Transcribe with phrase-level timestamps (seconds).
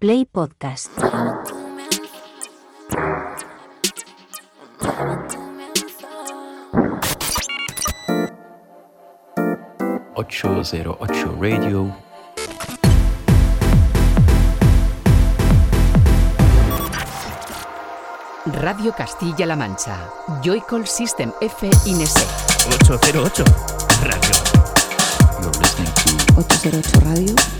[0.00, 0.92] Play Podcast.
[10.14, 11.94] ...808 Radio...
[18.46, 20.10] Radio Castilla-La Mancha.
[20.40, 22.26] Joycall System F Inese.
[22.88, 23.44] 808
[24.00, 24.34] Radio.
[25.42, 27.59] You're listening to 808 Radio.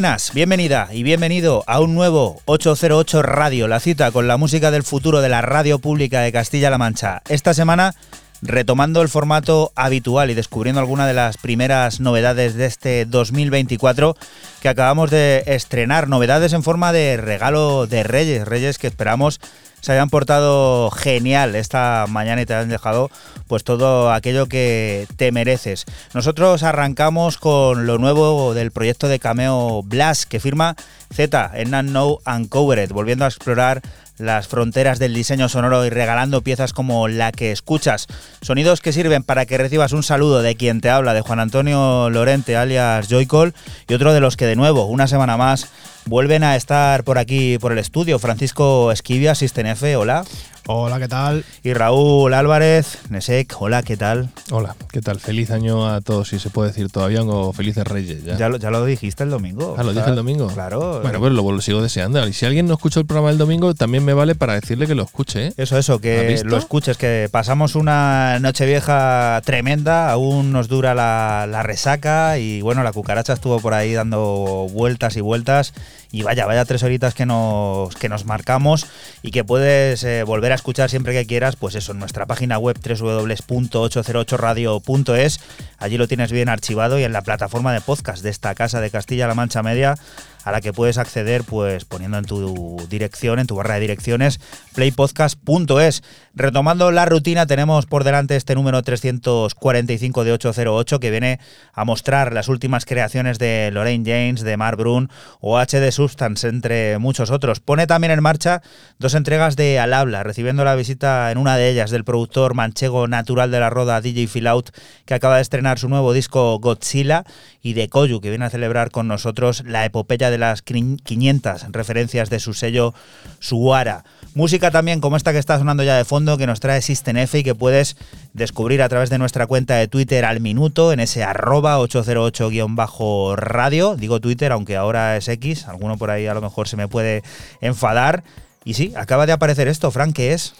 [0.00, 4.82] Buenas, bienvenida y bienvenido a un nuevo 808 Radio, la cita con la música del
[4.82, 7.20] futuro de la radio pública de Castilla-La Mancha.
[7.28, 7.94] Esta semana
[8.40, 14.16] retomando el formato habitual y descubriendo algunas de las primeras novedades de este 2024
[14.62, 19.38] que acabamos de estrenar, novedades en forma de regalo de Reyes, Reyes que esperamos
[19.80, 23.10] se hayan portado genial esta mañana y te han dejado
[23.46, 25.86] pues todo aquello que te mereces.
[26.14, 30.76] Nosotros arrancamos con lo nuevo del proyecto de Cameo Blast que firma
[31.12, 33.82] Z en Unknown Uncovered, volviendo a explorar
[34.20, 38.06] las fronteras del diseño sonoro y regalando piezas como la que escuchas.
[38.42, 42.10] Sonidos que sirven para que recibas un saludo de quien te habla, de Juan Antonio
[42.10, 43.54] Lorente, alias Joycall,
[43.88, 45.68] y otro de los que de nuevo, una semana más,
[46.06, 48.18] vuelven a estar por aquí, por el estudio.
[48.18, 50.24] Francisco Esquivia, System F, hola.
[50.66, 51.44] Hola, ¿qué tal?
[51.64, 54.28] Y Raúl Álvarez, Nesek, hola, ¿qué tal?
[54.52, 55.18] Hola, ¿qué tal?
[55.18, 58.22] Feliz año a todos, si se puede decir todavía, o felices reyes.
[58.24, 59.74] Ya, Ya lo, ya lo dijiste el domingo.
[59.76, 60.46] Ah, ¿lo dije el domingo?
[60.48, 61.00] Claro.
[61.02, 62.24] Bueno, pues lo, lo sigo deseando.
[62.28, 64.94] Y si alguien no escuchó el programa del domingo, también me vale para decirle que
[64.94, 65.48] lo escuche.
[65.48, 65.52] ¿eh?
[65.56, 70.94] Eso, eso, ¿Has que lo escuches, que pasamos una noche vieja tremenda, aún nos dura
[70.94, 75.72] la, la resaca y bueno, la cucaracha estuvo por ahí dando vueltas y vueltas
[76.12, 78.86] y vaya, vaya tres horitas que nos, que nos marcamos
[79.22, 82.58] y que puedes eh, volver a escuchar siempre que quieras, pues eso, en nuestra página
[82.58, 85.40] web www.808radio.es,
[85.78, 88.90] allí lo tienes bien archivado y en la plataforma de podcast de esta casa de
[88.90, 89.96] Castilla-La Mancha Media
[90.44, 94.40] a la que puedes acceder pues poniendo en tu dirección, en tu barra de direcciones,
[94.74, 96.02] playpodcast.es.
[96.34, 101.40] Retomando la rutina, tenemos por delante este número 345 de 808 que viene
[101.72, 105.10] a mostrar las últimas creaciones de Lorraine James, de Mark Brun
[105.40, 107.60] o HD Substance, entre muchos otros.
[107.60, 108.62] Pone también en marcha
[108.98, 113.08] dos entregas de Al Habla, recibiendo la visita en una de ellas del productor manchego
[113.08, 114.70] natural de la roda DJ Filout,
[115.04, 117.24] que acaba de estrenar su nuevo disco Godzilla,
[117.62, 122.30] y de Koyu, que viene a celebrar con nosotros la epopeya de las 500 referencias
[122.30, 122.94] de su sello
[123.38, 124.04] Suara.
[124.34, 127.38] Música también como esta que está sonando ya de fondo, que nos trae System F
[127.38, 127.96] y que puedes
[128.32, 133.96] descubrir a través de nuestra cuenta de Twitter al minuto, en ese arroba 808-radio.
[133.96, 137.22] Digo Twitter, aunque ahora es X, alguno por ahí a lo mejor se me puede
[137.60, 138.22] enfadar.
[138.62, 140.52] Y sí, acaba de aparecer esto, Frank, ¿qué es?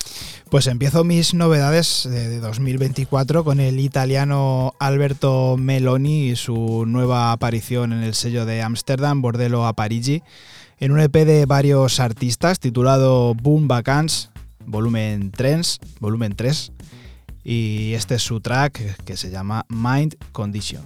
[0.50, 7.30] Pues empiezo mis novedades de de 2024 con el italiano Alberto Meloni y su nueva
[7.30, 10.24] aparición en el sello de Ámsterdam, Bordello a Parigi,
[10.80, 14.30] en un EP de varios artistas titulado Boom Vacance,
[14.66, 16.72] volumen 3, volumen 3,
[17.44, 20.82] y este es su track que se llama Mind Condition.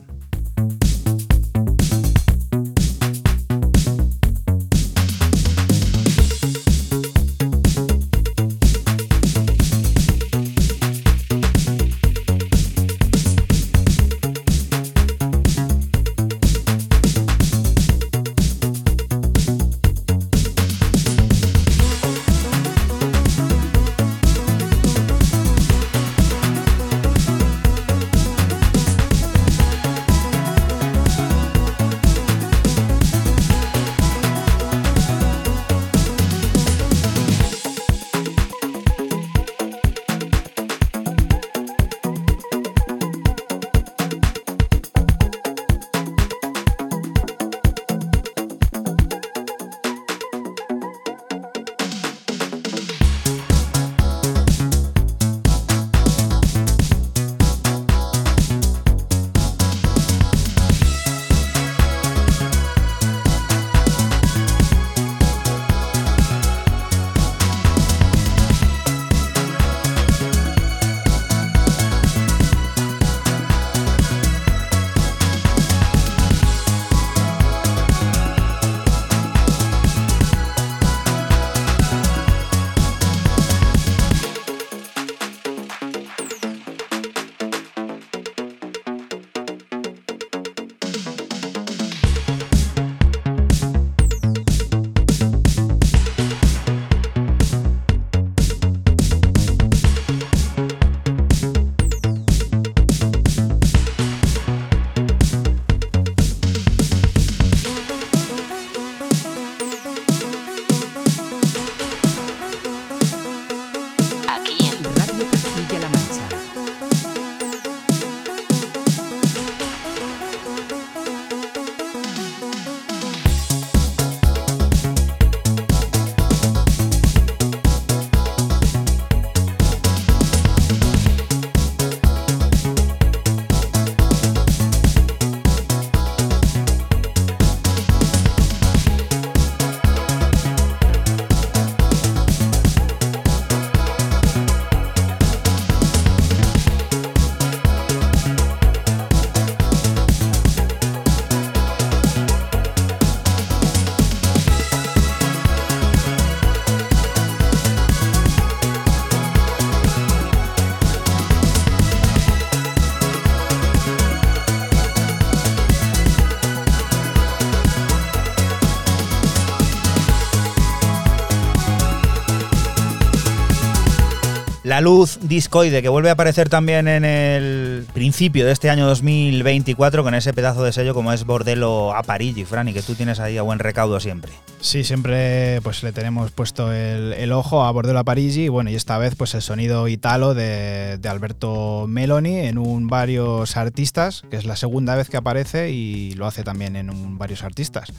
[174.85, 180.15] Luz discoide que vuelve a aparecer también en el principio de este año 2024 con
[180.15, 183.39] ese pedazo de sello como es Bordello a Parigi, Fran, y que tú tienes ahí
[183.39, 184.31] a buen recaudo siempre.
[184.61, 188.75] Sí, siempre pues le tenemos puesto el, ojo a Bordello a Parigi y bueno, y
[188.75, 194.37] esta vez pues el sonido italo de, de Alberto Meloni en un varios artistas, que
[194.37, 197.91] es la segunda vez que aparece y lo hace también en un varios artistas.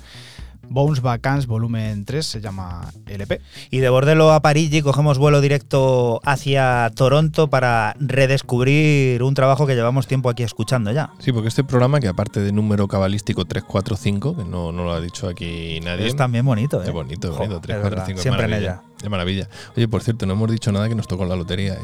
[0.76, 3.40] Bones Vacants Volumen 3 se llama LP.
[3.72, 9.74] Y de Bordello a Parigi cogemos vuelo directo hacia Toronto para redescubrir un trabajo que
[9.74, 11.12] llevamos tiempo aquí escuchando ya.
[11.20, 15.00] Sí, porque este programa, que aparte de número cabalístico 345, que no, no lo ha
[15.00, 16.08] dicho aquí nadie.
[16.08, 16.88] Es también bonito, ¿eh?
[16.88, 17.56] Es bonito, bonito.
[17.56, 18.72] es 3, verdad, 4, 5, Siempre en maravilla.
[18.72, 18.84] ella.
[19.02, 19.50] De maravilla.
[19.78, 21.80] Oye, por cierto, no hemos dicho nada que nos tocó en la lotería, ¿eh?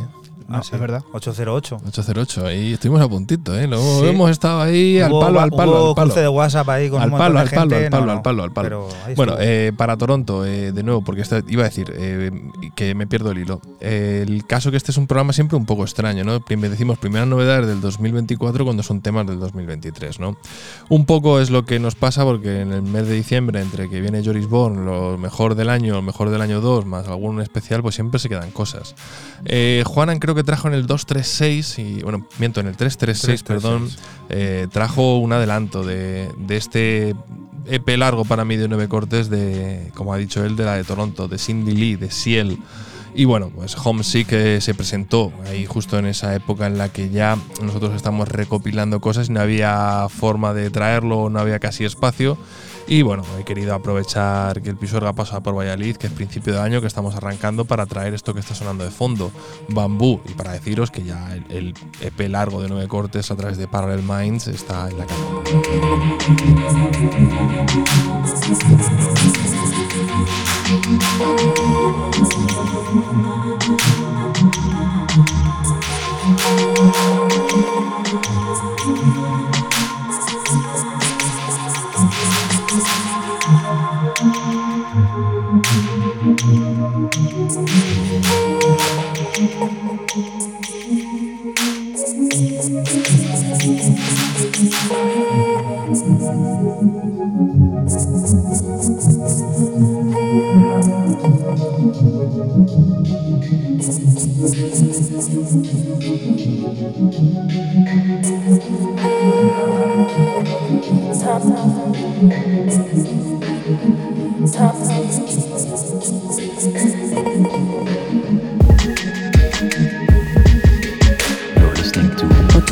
[0.52, 0.72] No, Ah, sí.
[0.74, 1.04] es verdad.
[1.14, 1.78] 808.
[1.88, 3.68] 808, ahí estuvimos a puntito, ¿eh?
[3.68, 4.08] Luego Sí.
[4.08, 6.14] hemos estado ahí al Hubo- palo, al palo, hubo al palo.
[6.14, 8.24] de WhatsApp ahí con al un palo, de al palo, al palo, no, al no,
[8.24, 8.88] palo, al palo.
[9.16, 12.32] Bueno, eh, para Toronto, eh, de nuevo, porque esta- iba a decir eh,
[12.76, 13.62] que me pierdo el hilo.
[13.80, 16.40] Eh, el caso que este es un programa siempre un poco extraño, ¿no?
[16.42, 20.38] Prim- Decimos primeras novedades del 2024 cuando son temas del 2023, ¿no?
[20.90, 24.00] Un poco es lo que nos pasa porque en el mes de diciembre, entre que
[24.02, 27.82] viene Joris Bourne, lo mejor del año, lo mejor del año 2, más algún especial,
[27.82, 28.96] pues siempre se quedan cosas.
[29.46, 33.90] Eh, Juanan creo que trajo en el 236, y bueno, miento, en el 336, perdón,
[34.30, 37.16] eh, trajo un adelanto de, de este
[37.68, 40.84] EP largo para mí de nueve cortes de, como ha dicho él, de la de
[40.84, 42.60] Toronto, de Cindy Lee, de Ciel.
[43.14, 47.10] Y bueno, pues Homesick eh, se presentó ahí justo en esa época en la que
[47.10, 52.38] ya nosotros estamos recopilando cosas y no había forma de traerlo, no había casi espacio.
[52.88, 56.60] Y bueno, he querido aprovechar que el Pisuerga pasa por Valladolid, que es principio de
[56.60, 59.32] año, que estamos arrancando para traer esto que está sonando de fondo,
[59.70, 63.68] Bambú, y para deciros que ya el, EP largo de nueve cortes a través de
[63.68, 65.22] Parallel Minds está en la calle.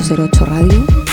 [0.09, 1.08] 808 Radio.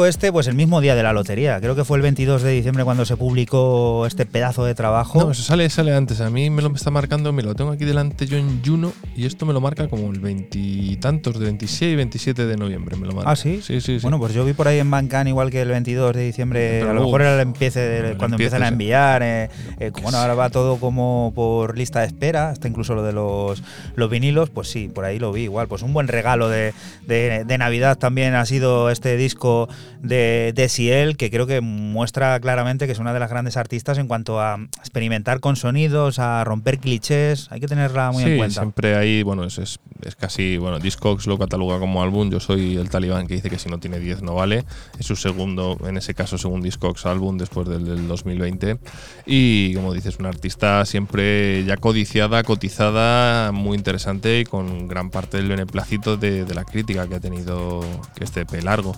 [0.00, 1.60] Disco este pues el mismo día de la lotería.
[1.60, 5.20] Creo que fue el 22 de diciembre cuando se publicó este pedazo de trabajo.
[5.20, 6.20] No, eso sale, sale antes.
[6.20, 9.26] A mí me lo está marcando, me lo tengo aquí delante yo en Juno y
[9.26, 13.12] esto me lo marca como el veintitantos, de 26 y 27 de noviembre me lo
[13.14, 13.30] marca.
[13.30, 13.60] Ah, ¿sí?
[13.62, 14.02] Sí, sí, sí.
[14.02, 16.90] Bueno, pues yo vi por ahí en Bancan igual que el 22 de diciembre, Pero
[16.90, 19.22] a lo mejor era el empiece de- cuando empiezan a enviar.
[19.22, 23.12] eh, eh, bueno, ahora va todo como por lista de espera, hasta incluso lo de
[23.12, 23.62] los,
[23.96, 25.68] los vinilos, pues sí, por ahí lo vi igual.
[25.68, 26.72] Pues un buen regalo de,
[27.06, 29.68] de- de Navidad también ha sido este disco
[30.00, 34.08] de Desiel, que creo que muestra claramente que es una de las grandes artistas en
[34.08, 37.48] cuanto a experimentar con sonidos, a romper clichés.
[37.50, 38.60] Hay que tenerla muy sí, en cuenta.
[38.60, 42.30] siempre ahí, bueno, es, es, es casi, bueno, Discogs lo cataloga como álbum.
[42.30, 44.64] Yo soy el talibán que dice que si no tiene 10 no vale.
[44.98, 48.78] Es su segundo, en ese caso, según Discogs álbum después del, del 2020.
[49.26, 55.36] Y como dices, una artista siempre ya codiciada, cotizada, muy interesante y con gran parte
[55.36, 57.80] del beneplácito de, de la crítica que ha tenido
[58.20, 58.94] este EP largo.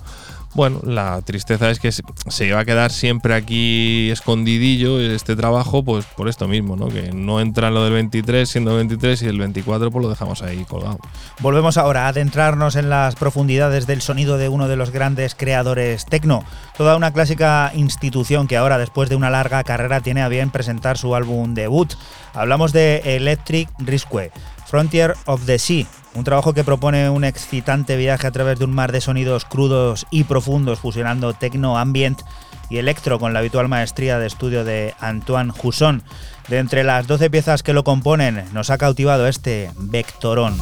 [0.54, 6.04] Bueno, la tristeza es que se va a quedar siempre aquí escondidillo este trabajo, pues
[6.04, 6.88] por esto mismo, ¿no?
[6.88, 10.42] Que no entra en lo del 23 siendo 23 y el 24 pues lo dejamos
[10.42, 10.98] ahí colgado.
[11.40, 16.04] Volvemos ahora a adentrarnos en las profundidades del sonido de uno de los grandes creadores
[16.04, 16.44] tecno,
[16.76, 20.98] toda una clásica institución que ahora después de una larga carrera tiene a bien presentar
[20.98, 21.94] su álbum debut.
[22.34, 24.32] Hablamos de Electric Risque,
[24.72, 28.74] Frontier of the Sea, un trabajo que propone un excitante viaje a través de un
[28.74, 32.22] mar de sonidos crudos y profundos fusionando techno, ambient
[32.70, 36.02] y electro con la habitual maestría de estudio de Antoine Husson.
[36.48, 40.56] De entre las 12 piezas que lo componen, nos ha cautivado este Vectorón.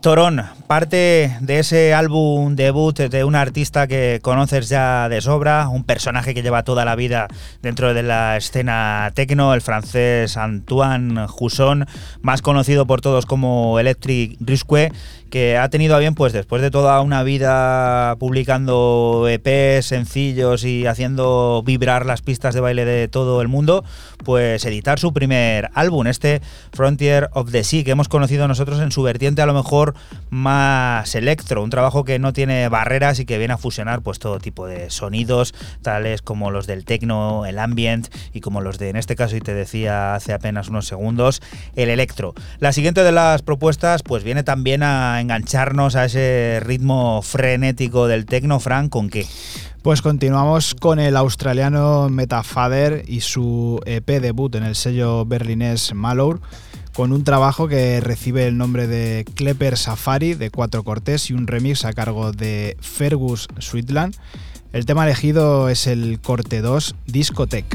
[0.00, 5.82] Vectorón, Parte de ese álbum debut de un artista que conoces ya de sobra, un
[5.82, 7.26] personaje que lleva toda la vida
[7.60, 11.86] dentro de la escena techno, el francés Antoine Jusson,
[12.22, 14.92] más conocido por todos como Electric Risque,
[15.28, 20.86] que ha tenido a bien, pues después de toda una vida publicando EPs, sencillos y
[20.86, 23.84] haciendo vibrar las pistas de baile de todo el mundo,
[24.24, 28.92] pues editar su primer álbum, este Frontier of the Sea, que hemos conocido nosotros en
[28.92, 29.94] su vertiente a lo mejor
[30.30, 30.59] más
[31.14, 34.66] electro, un trabajo que no tiene barreras y que viene a fusionar pues todo tipo
[34.66, 39.16] de sonidos, tales como los del techno, el ambient y como los de, en este
[39.16, 41.42] caso, y te decía hace apenas unos segundos,
[41.76, 42.34] el electro.
[42.58, 48.26] La siguiente de las propuestas pues viene también a engancharnos a ese ritmo frenético del
[48.26, 49.26] techno, Frank, ¿con qué?
[49.82, 56.40] Pues continuamos con el australiano Metafather y su EP debut en el sello berlinés Mallour,
[56.94, 61.46] con un trabajo que recibe el nombre de Klepper Safari de Cuatro Cortés y un
[61.46, 64.14] remix a cargo de Fergus Sweetland.
[64.72, 67.66] El tema elegido es el corte 2 Discotech.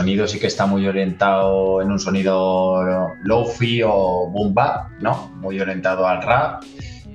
[0.00, 2.82] Sonido sí que está muy orientado en un sonido
[3.22, 5.30] lofi o boom bap, ¿no?
[5.42, 6.62] Muy orientado al rap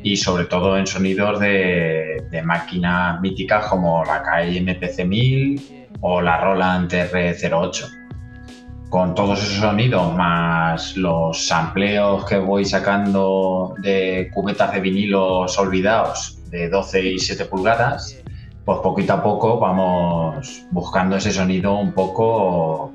[0.03, 6.37] y sobre todo en sonidos de, máquinas míticas como la KI MPC 1000 o la
[6.37, 8.89] Roland TR08.
[8.89, 16.37] Con todos esos sonidos más los sampleos que voy sacando de cubetas de vinilos olvidados
[16.51, 18.21] de 12 y 7 pulgadas,
[18.65, 22.91] pues poquito a poco vamos buscando ese sonido un poco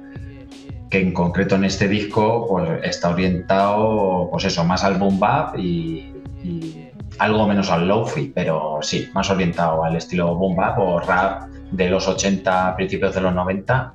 [0.90, 5.56] que en concreto en este disco pues está orientado pues eso más al boom bap
[5.56, 10.98] y, y algo menos al lofi pero sí más orientado al estilo boom bap o
[10.98, 13.92] rap de los 80 principios de los 90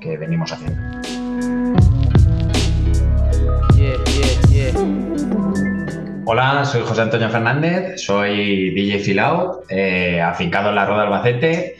[0.00, 1.13] que venimos haciendo
[6.26, 11.76] Hola, soy José Antonio Fernández, soy DJ Filao, eh, afincado en la Roda Albacete.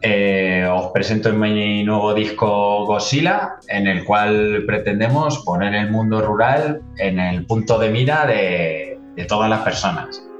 [0.00, 6.22] Eh, os presento en mi nuevo disco Godzilla, en el cual pretendemos poner el mundo
[6.22, 10.33] rural en el punto de mira de todas las personas.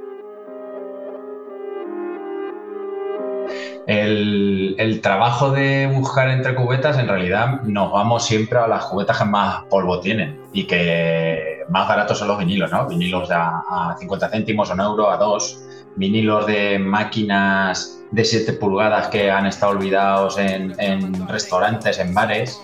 [3.87, 9.25] El, trabajo de buscar entre cubetas, en realidad nos vamos siempre a las cubetas que
[9.25, 12.87] más polvo tienen y que más baratos son los vinilos, ¿no?
[12.87, 15.61] Vinilos a, a 50 céntimos, un euro, a dos.
[15.97, 22.61] Vinilos de máquinas de 7 pulgadas que han estado olvidados en, en restaurantes, en bares,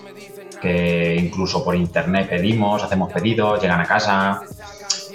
[0.61, 4.41] que incluso por internet pedimos, hacemos pedidos, llegan a casa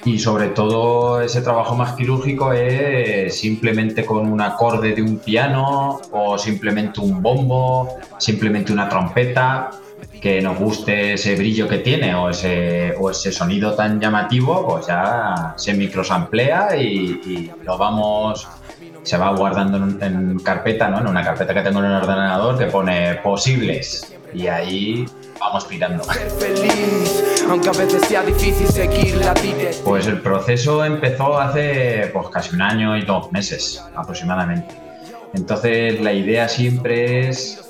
[0.06, 6.00] y sobre todo ese trabajo más quirúrgico es simplemente con un acorde de un piano
[6.12, 9.70] o simplemente un bombo, simplemente una trompeta,
[10.20, 14.86] que nos guste ese brillo que tiene o ese, o ese sonido tan llamativo, pues
[14.86, 18.46] ya se microsamplea y, y lo vamos,
[19.02, 21.00] se va guardando en, en carpeta, ¿no?
[21.00, 25.06] en una carpeta que tengo en el ordenador que pone posibles y ahí
[25.38, 26.04] vamos tirando.
[27.48, 29.34] aunque a veces sea difícil seguir la
[29.84, 34.74] Pues el proceso empezó hace pues, casi un año y dos meses aproximadamente.
[35.34, 37.62] Entonces la idea siempre es,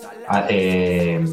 [0.49, 1.25] eh,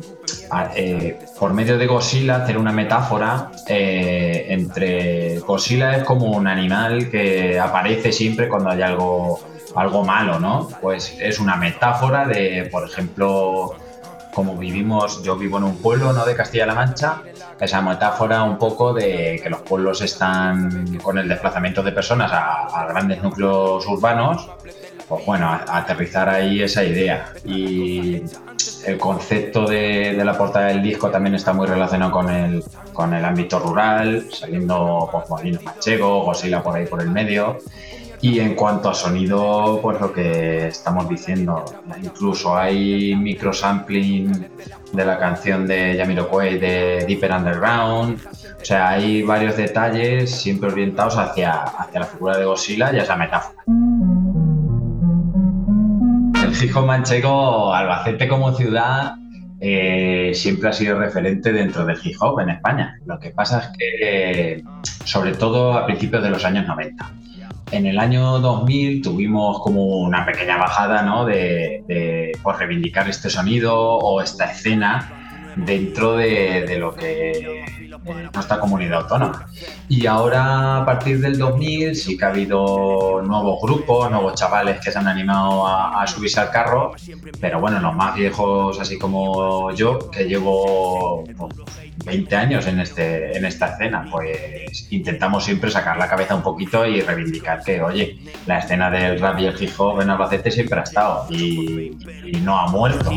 [0.76, 7.10] eh, por medio de Godzilla, hacer una metáfora eh, entre Godzilla es como un animal
[7.10, 9.40] que aparece siempre cuando hay algo,
[9.76, 10.70] algo malo, ¿no?
[10.82, 13.76] Pues es una metáfora de, por ejemplo,
[14.34, 16.26] como vivimos, yo vivo en un pueblo ¿no?
[16.26, 17.22] de Castilla-La Mancha,
[17.60, 22.88] esa metáfora un poco de que los pueblos están con el desplazamiento de personas a,
[22.90, 24.50] grandes núcleos urbanos,
[25.08, 27.34] pues bueno, aterrizar ahí esa idea.
[27.46, 28.24] Y
[28.86, 33.14] el concepto de, de, la portada del disco también está muy relacionado con el, con
[33.14, 37.60] el ámbito rural, saliendo pues, Molino Manchego, Gosila por ahí por el medio.
[38.24, 41.66] Y en cuanto a sonido, pues lo que estamos diciendo,
[42.02, 44.48] incluso hay microsampling
[44.94, 48.26] de la canción de Jamiroquai de Deeper Underground,
[48.62, 53.04] o sea, hay varios detalles siempre orientados hacia, hacia la figura de Godzilla y a
[53.04, 53.62] esa metáfora.
[56.46, 59.16] El hijo manchego, Albacete como ciudad,
[59.60, 62.96] eh, siempre ha sido referente dentro del hip hop en España.
[63.06, 64.64] Lo que pasa es que,
[65.04, 67.12] sobre todo a principios de los años 90
[67.72, 71.26] en el año 2000 tuvimos como una pequeña bajada ¿no?
[71.26, 75.24] de, de por reivindicar este sonido o esta escena
[75.56, 77.64] dentro de, lo que
[78.34, 79.48] nuestra comunidad autónoma.
[79.88, 84.92] Y ahora, a partir del 2000, sí que ha habido nuevos grupos, nuevos chavales que
[84.92, 86.92] se han animado a, a, subirse al carro,
[87.40, 91.38] pero bueno, los más viejos, así como yo, que llevo pues,
[92.06, 96.86] 20 años en, este, en esta escena, pues intentamos siempre sacar la cabeza un poquito
[96.86, 100.80] y reivindicar que, oye, la escena del rap y el hip hop en Albacete siempre
[100.80, 101.92] ha estado y,
[102.26, 103.12] y no ha muerto.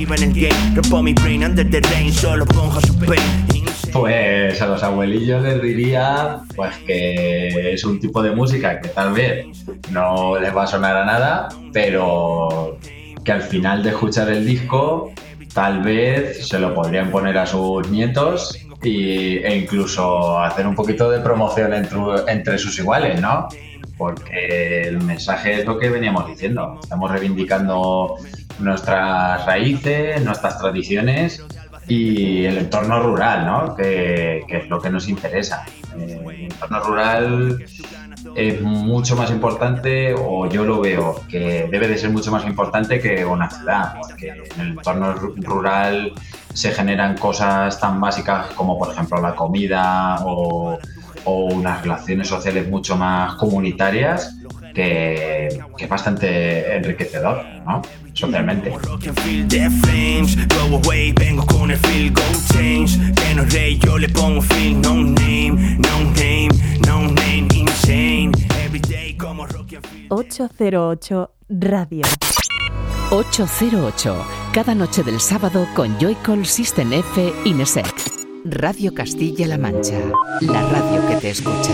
[3.92, 9.12] Pues a los abuelillos les diría pues que es un tipo de música que tal
[9.12, 9.46] vez
[9.90, 12.78] no les va a sonar a nada, pero
[13.24, 15.12] que al final de escuchar el disco
[15.54, 21.10] tal vez se lo podrían poner a sus nietos y, e incluso hacer un poquito
[21.10, 23.48] de promoción entre, entre sus iguales, ¿no?
[23.96, 26.78] Porque el mensaje es lo que veníamos diciendo.
[26.82, 28.16] Estamos reivindicando
[28.58, 31.42] nuestras raíces, nuestras tradiciones
[31.88, 33.76] y el entorno rural, ¿no?
[33.76, 35.64] Que, que es lo que nos interesa.
[35.98, 37.64] Eh, el entorno rural
[38.36, 43.00] es mucho más importante, o yo lo veo, que debe de ser mucho más importante
[43.00, 46.12] que una ciudad, porque en el entorno rural
[46.52, 50.78] se generan cosas tan básicas como, por ejemplo, la comida o,
[51.24, 54.36] o unas relaciones sociales mucho más comunitarias
[54.76, 57.80] que, que es bastante enriquecedor, ¿no?
[58.12, 58.70] Socialmente.
[58.70, 63.42] Rock and feel the flames Go away, vengo con el feel Go change Que no
[63.42, 66.48] es rey, yo le pongo feel No name, no name,
[66.86, 68.32] no name Insane
[68.64, 72.02] Everyday como rock and feel 808 Radio.
[73.10, 74.16] 808,
[74.52, 77.94] cada noche del sábado con Joycall System F Inesec.
[78.44, 80.00] Radio Castilla-La Mancha,
[80.40, 81.72] la radio que te escucha.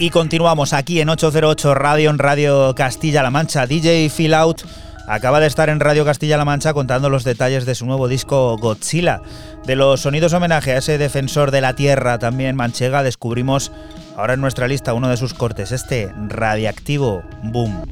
[0.00, 3.66] Y continuamos aquí en 808 Radio, en Radio Castilla-La Mancha.
[3.66, 4.62] DJ Feel Out
[5.08, 9.20] acaba de estar en Radio Castilla-La Mancha contando los detalles de su nuevo disco Godzilla.
[9.66, 13.72] De los sonidos homenaje a ese defensor de la tierra también manchega, descubrimos
[14.16, 17.82] ahora en nuestra lista uno de sus cortes, este radiactivo Boom.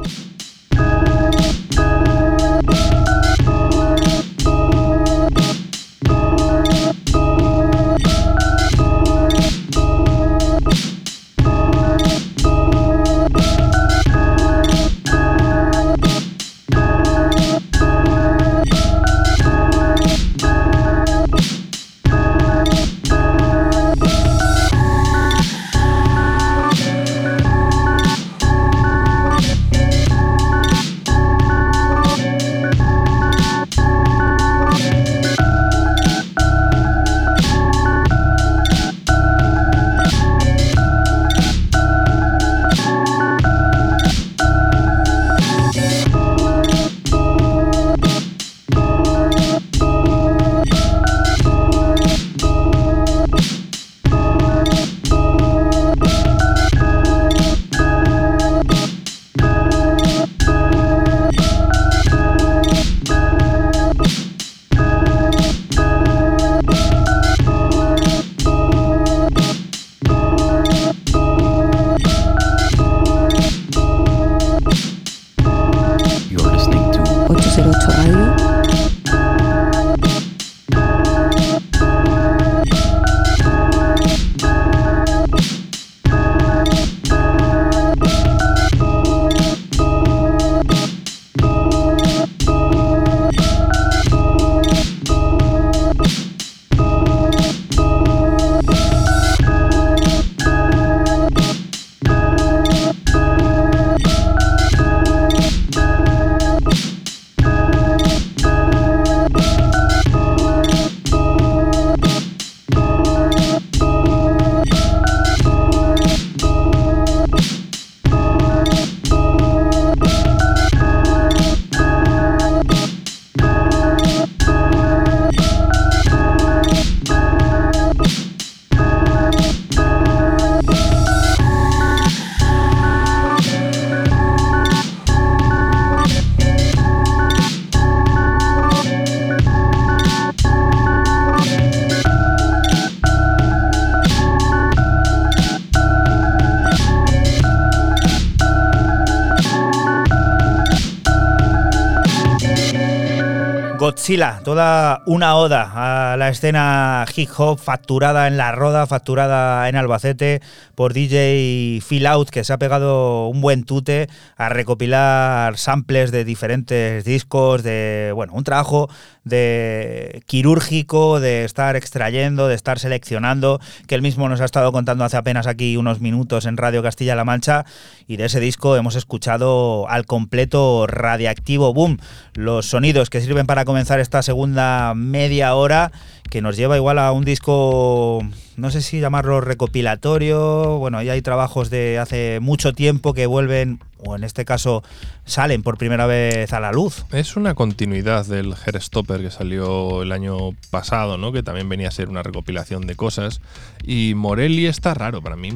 [154.07, 159.75] Godzilla, toda una oda a la escena hip hop facturada en La Roda, facturada en
[159.75, 160.43] Albacete
[160.77, 166.25] por DJ Feel Out, que se ha pegado un buen tute a recopilar samples de
[166.25, 168.89] diferentes discos, de, bueno, un trabajo
[169.25, 175.03] de quirúrgico, de estar extrayendo, de estar seleccionando, que él mismo nos ha estado contando
[175.03, 177.65] hace apenas aquí unos minutos en Radio Castilla-La Mancha,
[178.07, 181.99] y de ese disco hemos escuchado al completo Radiactivo Boom,
[182.35, 185.93] los sonidos que sirven para comenzar esta segunda media hora,
[186.31, 188.21] que nos lleva igual a un disco,
[188.57, 193.81] no sé si llamarlo recopilatorio, bueno, ya hay trabajos de hace mucho tiempo que vuelven,
[193.99, 194.83] o en este caso
[195.25, 197.05] salen por primera vez a la luz.
[197.13, 201.33] Es una continuidad del Stopper que salió el año pasado, ¿no?
[201.33, 203.41] Que también venía a ser una recopilación de cosas.
[203.85, 205.51] Y Morelli está raro, para mí,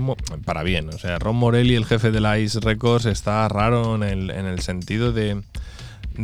[0.45, 0.89] para bien.
[0.89, 4.47] O sea, Ron Morelli, el jefe de la Ice Records, está raro en el, en
[4.47, 5.43] el sentido de,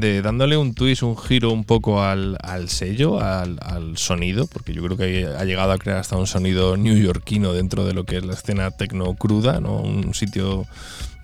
[0.00, 4.72] de dándole un twist, un giro un poco al, al sello, al, al sonido, porque
[4.72, 8.18] yo creo que ha llegado a crear hasta un sonido newyorkino dentro de lo que
[8.18, 9.76] es la escena tecno cruda, ¿no?
[9.76, 10.66] Un sitio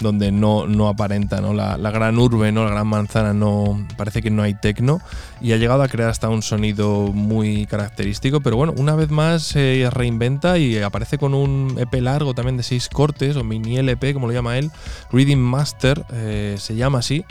[0.03, 1.55] donde no, no aparenta ¿no?
[1.55, 2.65] La, la gran urbe, ¿no?
[2.65, 5.01] la gran manzana, no parece que no hay tecno
[5.41, 9.43] y ha llegado a crear hasta un sonido muy característico, pero bueno, una vez más
[9.43, 14.13] se reinventa y aparece con un EP largo también de seis cortes o mini LP,
[14.13, 14.71] como lo llama él,
[15.11, 17.25] Reading Master, eh, se llama así.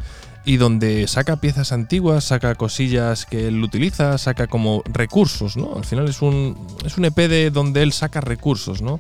[0.44, 5.76] Y donde saca piezas antiguas, saca cosillas que él utiliza, saca como recursos, ¿no?
[5.76, 8.98] Al final es un, es un EP de donde él saca recursos, ¿no?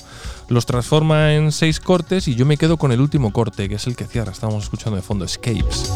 [0.49, 3.87] Los transforma en seis cortes y yo me quedo con el último corte, que es
[3.87, 5.91] el que cierra, estamos escuchando de fondo, Escapes.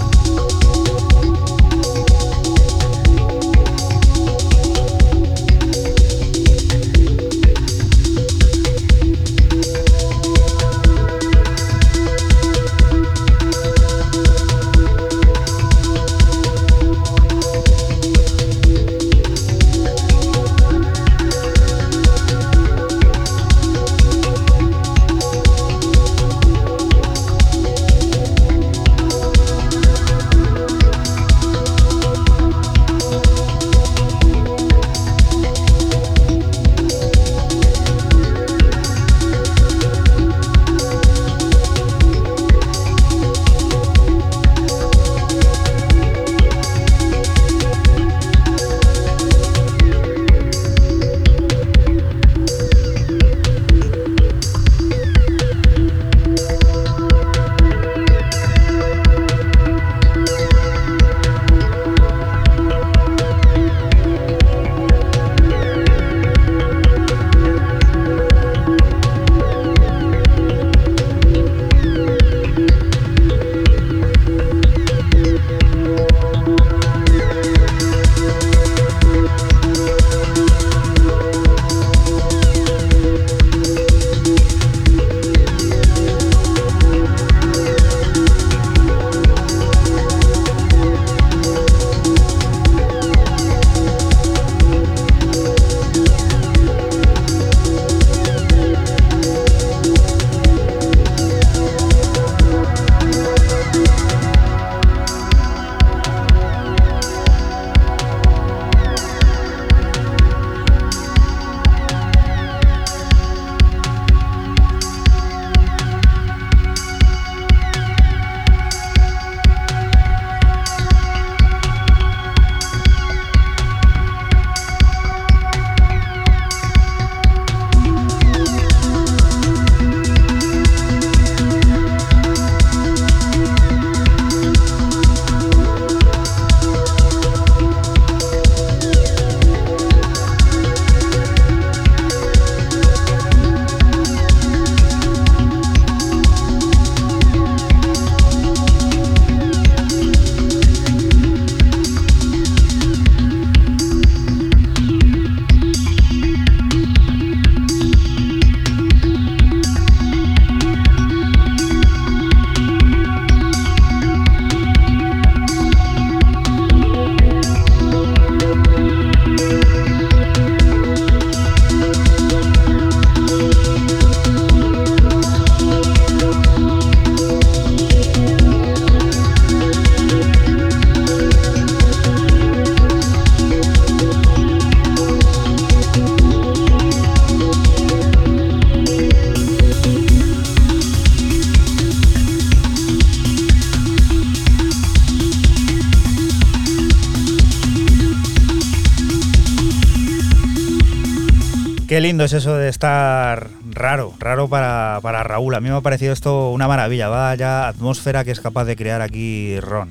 [202.26, 205.56] Es eso de estar raro, raro para, para Raúl.
[205.56, 207.08] A mí me ha parecido esto una maravilla.
[207.08, 209.90] Vaya atmósfera que es capaz de crear aquí Ron.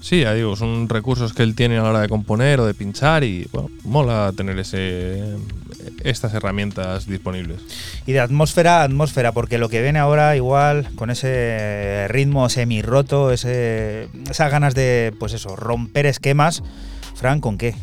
[0.00, 2.74] Sí, ya digo, son recursos que él tiene a la hora de componer o de
[2.74, 5.36] pinchar y bueno, mola tener ese,
[6.02, 7.62] estas herramientas disponibles.
[8.06, 13.30] Y de atmósfera a atmósfera, porque lo que viene ahora igual con ese ritmo semi-roto,
[13.30, 16.62] ese, esas ganas de, pues eso, romper esquemas.
[17.14, 17.74] Fran, ¿con qué?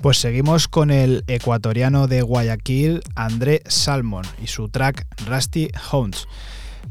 [0.00, 6.28] Pues seguimos con el ecuatoriano de Guayaquil, André Salmon, y su track Rusty Hounds.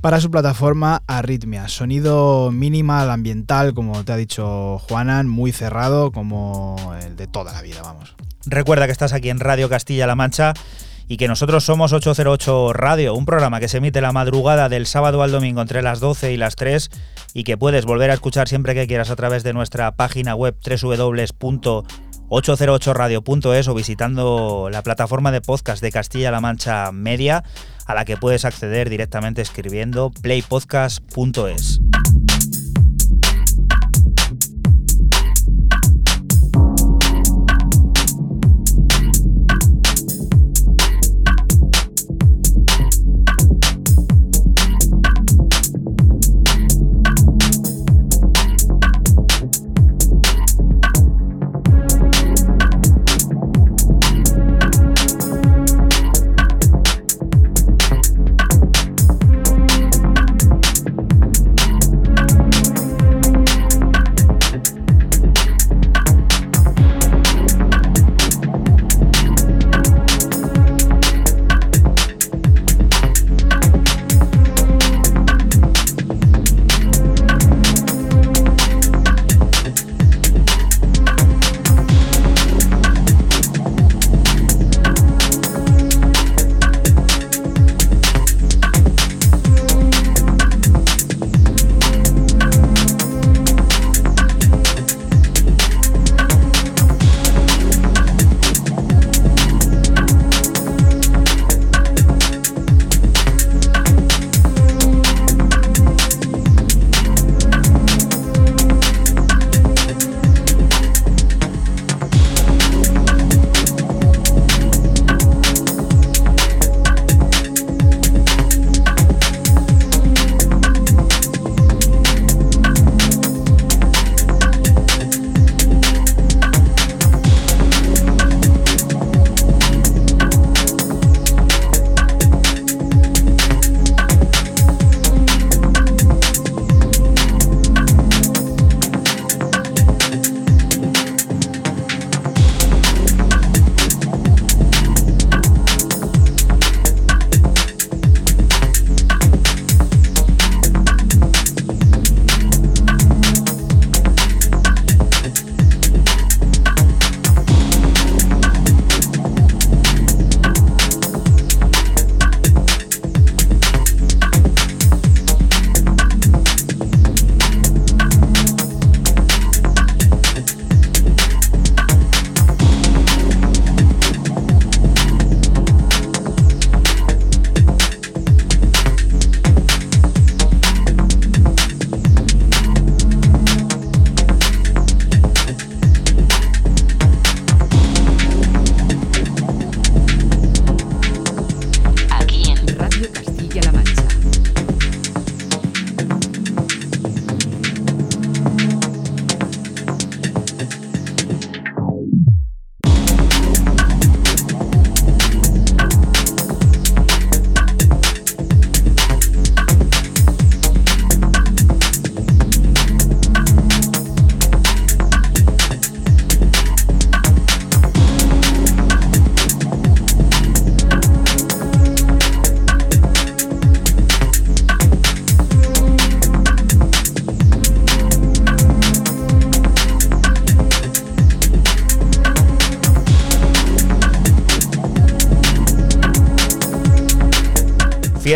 [0.01, 6.75] Para su plataforma Arritmia, sonido minimal ambiental, como te ha dicho Juanan, muy cerrado, como
[7.01, 8.13] el de toda la vida, vamos.
[8.45, 10.53] Recuerda que estás aquí en Radio Castilla-La Mancha
[11.07, 15.23] y que nosotros somos 808 Radio, un programa que se emite la madrugada del sábado
[15.23, 16.89] al domingo entre las 12 y las 3
[17.33, 20.57] y que puedes volver a escuchar siempre que quieras a través de nuestra página web
[22.29, 27.43] www.808radio.es o visitando la plataforma de podcast de Castilla-La Mancha Media
[27.85, 31.81] a la que puedes acceder directamente escribiendo playpodcast.es.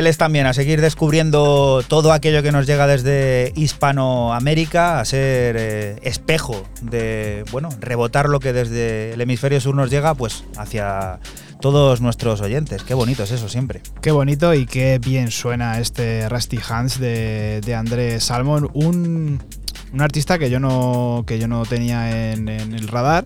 [0.01, 6.63] También a seguir descubriendo todo aquello que nos llega desde Hispanoamérica, a ser eh, espejo
[6.81, 11.19] de, bueno, rebotar lo que desde el hemisferio sur nos llega, pues hacia
[11.61, 12.83] todos nuestros oyentes.
[12.83, 13.83] Qué bonito es eso siempre.
[14.01, 19.39] Qué bonito y qué bien suena este Rusty Hands de, de Andrés Salmon, un,
[19.93, 23.25] un artista que yo no, que yo no tenía en, en el radar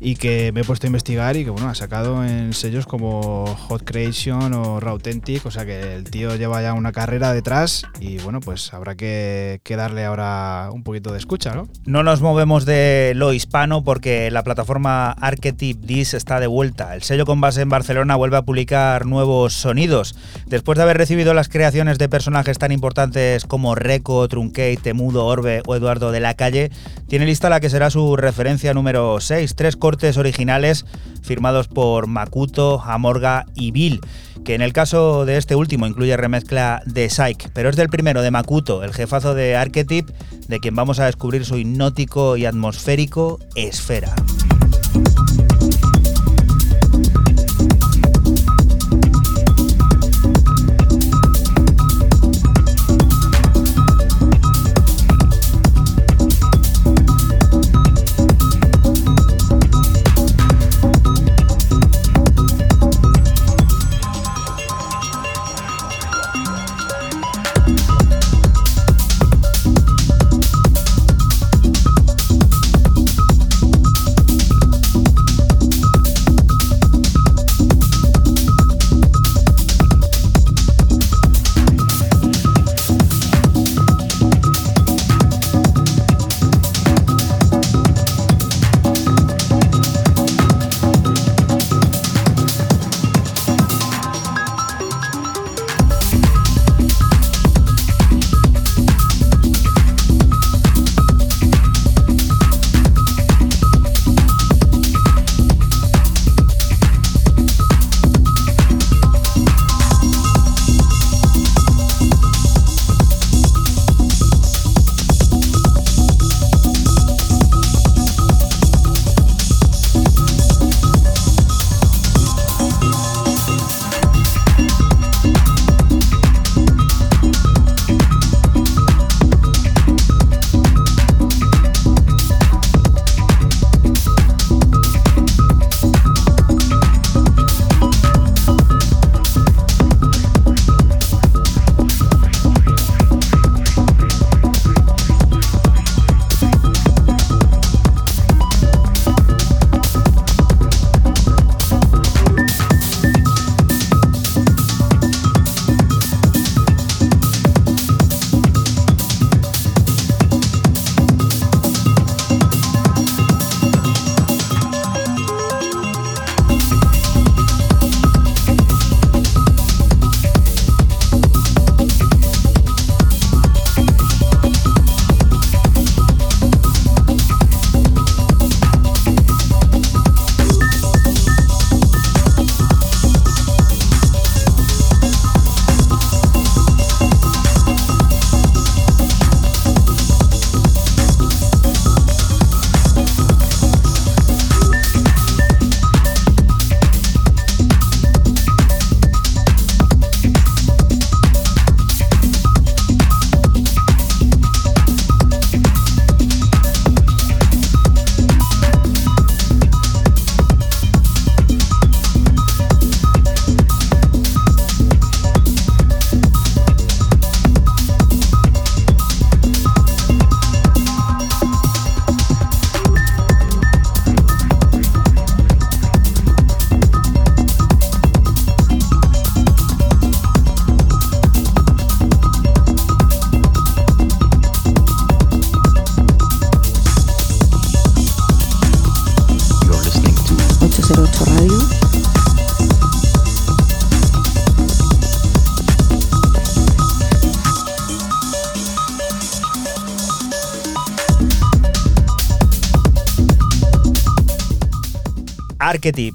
[0.00, 3.46] y que me he puesto a investigar y que bueno, ha sacado en sellos como
[3.68, 8.18] Hot Creation o Rautentic, o sea que el tío lleva ya una carrera detrás y
[8.18, 11.68] bueno, pues habrá que, que darle ahora un poquito de escucha, ¿no?
[11.84, 16.94] No nos movemos de lo hispano porque la plataforma Archetype Dis está de vuelta.
[16.94, 20.16] El sello con base en Barcelona vuelve a publicar nuevos sonidos.
[20.46, 25.62] Después de haber recibido las creaciones de personajes tan importantes como Reco, Truncate, Temudo, Orbe
[25.66, 26.70] o Eduardo de la Calle,
[27.08, 30.84] tiene lista la que será su referencia número 6, tres cortes originales
[31.22, 34.00] firmados por Makuto, Amorga y Bill,
[34.44, 38.20] que en el caso de este último incluye remezcla de Psych, pero es del primero
[38.20, 40.12] de Makuto, el jefazo de Archetype,
[40.48, 44.12] de quien vamos a descubrir su hipnótico y atmosférico Esfera.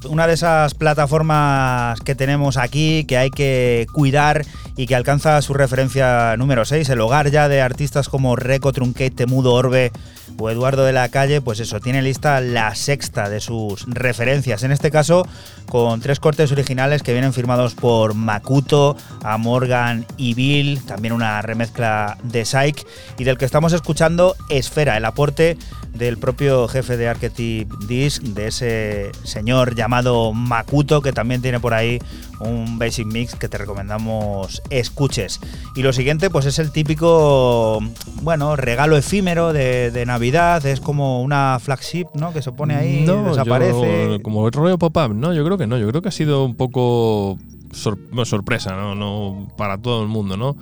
[0.08, 4.44] Una de esas plataformas que tenemos aquí que hay que cuidar
[4.76, 9.10] y que alcanza su referencia número 6, el hogar ya de artistas como Reco, Truncate,
[9.10, 9.90] Temudo, Orbe
[10.32, 14.62] tipo Eduardo de la Calle, pues eso, tiene lista la sexta de sus referencias.
[14.62, 15.26] En este caso,
[15.68, 21.42] con tres cortes originales que vienen firmados por Makuto, a Morgan y Bill, también una
[21.42, 22.86] remezcla de Psych,
[23.18, 25.58] y del que estamos escuchando Esfera, el aporte
[26.02, 31.74] del propio jefe de Archetype Disc, de ese señor llamado Makuto, que también tiene por
[31.74, 32.00] ahí
[32.40, 35.38] un basic mix que te recomendamos escuches.
[35.76, 37.78] Y lo siguiente, pues es el típico,
[38.22, 42.32] bueno, regalo efímero de, de Navidad, es como una flagship, ¿no?
[42.32, 44.08] Que se pone ahí, No, desaparece.
[44.10, 45.78] yo- como el rollo pop-up, no, yo creo que no.
[45.78, 47.38] Yo creo que ha sido un poco
[47.72, 48.94] sor- sorpresa, ¿no?
[48.94, 50.56] no para todo el mundo, ¿no?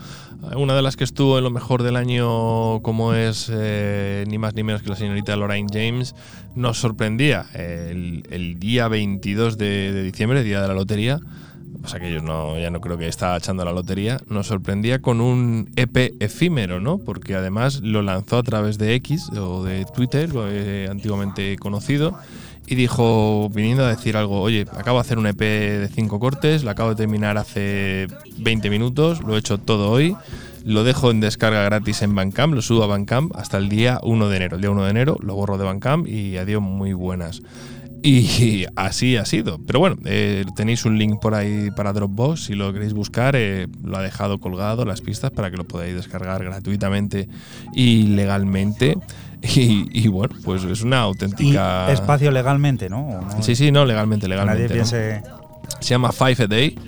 [0.57, 4.55] Una de las que estuvo en lo mejor del año, como es eh, ni más
[4.55, 6.15] ni menos que la señorita Lorraine James,
[6.55, 11.21] nos sorprendía el, el día 22 de, de diciembre, día de la lotería.
[11.83, 14.19] O sea que yo no, ya no creo que estaba echando la lotería.
[14.29, 16.99] Nos sorprendía con un EP efímero, ¿no?
[16.99, 22.19] Porque además lo lanzó a través de X o de Twitter, eh, antiguamente conocido
[22.71, 26.62] y dijo, viniendo a decir algo, oye, acabo de hacer un EP de cinco cortes,
[26.62, 28.07] lo acabo de terminar hace
[28.39, 30.16] 20 minutos, lo he hecho todo hoy,
[30.64, 34.29] lo dejo en descarga gratis en Bandcamp, lo subo a Bandcamp hasta el día 1
[34.29, 34.55] de enero.
[34.55, 37.43] El día 1 de enero lo borro de Bandcamp y adiós muy buenas.
[38.03, 39.59] Y así ha sido.
[39.67, 42.45] Pero bueno, eh, tenéis un link por ahí para Dropbox.
[42.45, 45.95] Si lo queréis buscar, eh, lo ha dejado colgado las pistas para que lo podáis
[45.95, 47.29] descargar gratuitamente
[47.75, 48.97] y legalmente.
[49.43, 51.91] Y, y bueno, pues es una Y auténtica.
[51.91, 53.27] espacio legalmente, ¿no?
[53.41, 54.65] Sí, sí, no, legalmente, legalmente.
[54.65, 54.75] Nadie ¿no?
[54.75, 55.23] piense.
[55.81, 56.79] Se llama Five a Day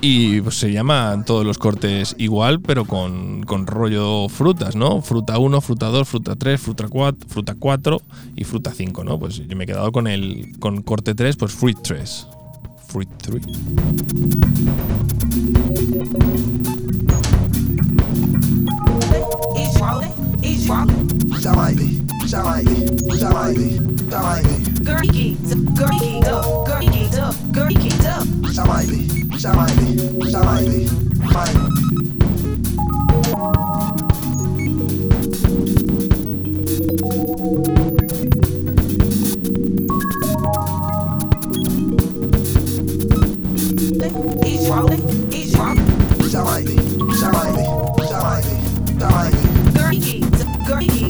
[0.00, 5.02] y pues, se llaman todos los cortes igual, pero con, con rollo frutas, ¿no?
[5.02, 8.02] Fruta 1, fruta 2, fruta 3, fruta 4, fruta 4
[8.36, 9.18] y fruta 5, ¿no?
[9.18, 12.26] Pues yo me he quedado con el con corte 3, pues Fruit 3.
[12.88, 13.42] Fruit 3.
[20.66, 21.76] Давай,
[22.28, 22.64] давай,
[23.20, 23.54] давай,
[24.10, 24.42] давай.
[24.82, 28.26] Girl geeked up, girl geeked up, girl geeked up, girl geeked up.
[28.52, 28.86] Давай,
[29.40, 29.70] давай,
[30.32, 30.88] давай,
[31.22, 31.52] давай.
[44.44, 45.78] Each one, each one.
[46.32, 46.64] Давай,
[47.20, 47.85] давай.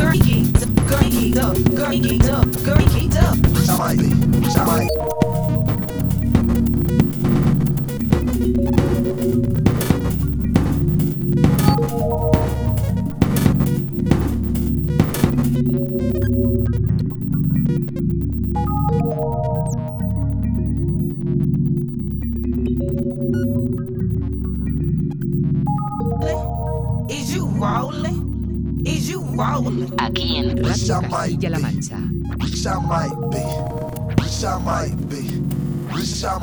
[0.00, 3.36] Girl, geeked up, girl, geeked up, girl, geeked up.
[3.64, 5.19] Somebody, somebody.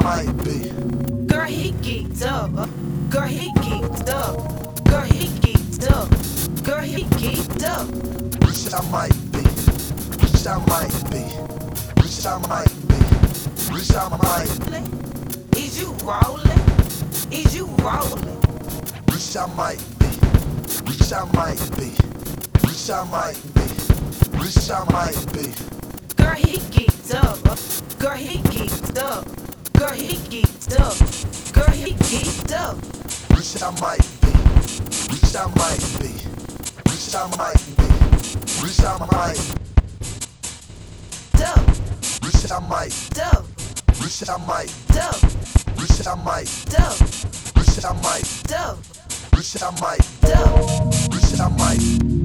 [0.02, 0.70] Might be.
[1.28, 2.52] Girl, he geeked up.
[3.10, 4.84] Girl, he geeked up.
[4.86, 6.10] Girl, he geeked up.
[6.64, 7.88] Girl, he geeked up.
[8.46, 9.44] Wish I might be.
[10.22, 11.24] Wish I might be.
[12.02, 13.74] Wish I might be.
[13.74, 15.58] Wish I might.
[15.58, 16.64] Is you rolling?
[17.32, 18.42] Is you rolling?
[19.08, 20.08] Wish I might be.
[20.86, 21.92] Wish I might be.
[22.68, 23.57] Wish I might be.
[24.48, 25.52] Wish I might be.
[26.16, 27.38] Girl, he geeked up.
[28.00, 29.26] Girl, he geeked up.
[29.74, 30.96] Girl, he geeked up.
[31.54, 32.78] Girl, he geeked up.
[33.36, 34.32] Wish I might be.
[35.12, 36.16] Wish I might be.
[36.88, 37.88] Wish I might be.
[38.64, 39.40] Wish I might.
[41.34, 41.68] Dub.
[42.24, 42.96] Wish I might.
[43.10, 43.46] Dub.
[44.00, 44.72] Wish I might.
[44.88, 45.22] Dub.
[45.76, 46.48] Wish I might.
[46.68, 46.96] Dub.
[47.58, 48.44] Wish I might.
[48.48, 48.78] Dub.
[49.36, 50.08] Wish I might.
[50.22, 50.94] Dub.
[51.12, 52.17] Wish I might.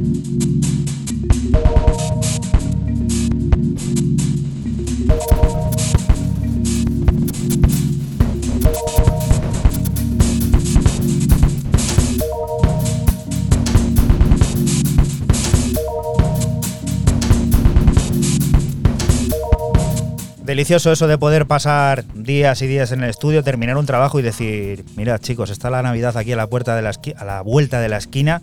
[20.52, 24.22] Delicioso eso de poder pasar días y días en el estudio, terminar un trabajo y
[24.22, 27.80] decir, mira chicos, está la Navidad aquí a la puerta de la a la vuelta
[27.80, 28.42] de la esquina.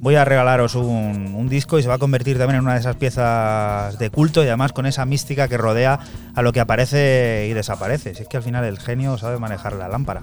[0.00, 2.78] Voy a regalaros un, un disco y se va a convertir también en una de
[2.78, 5.98] esas piezas de culto y además con esa mística que rodea
[6.32, 8.14] a lo que aparece y desaparece.
[8.14, 10.22] Si es que al final el genio sabe manejar la lámpara.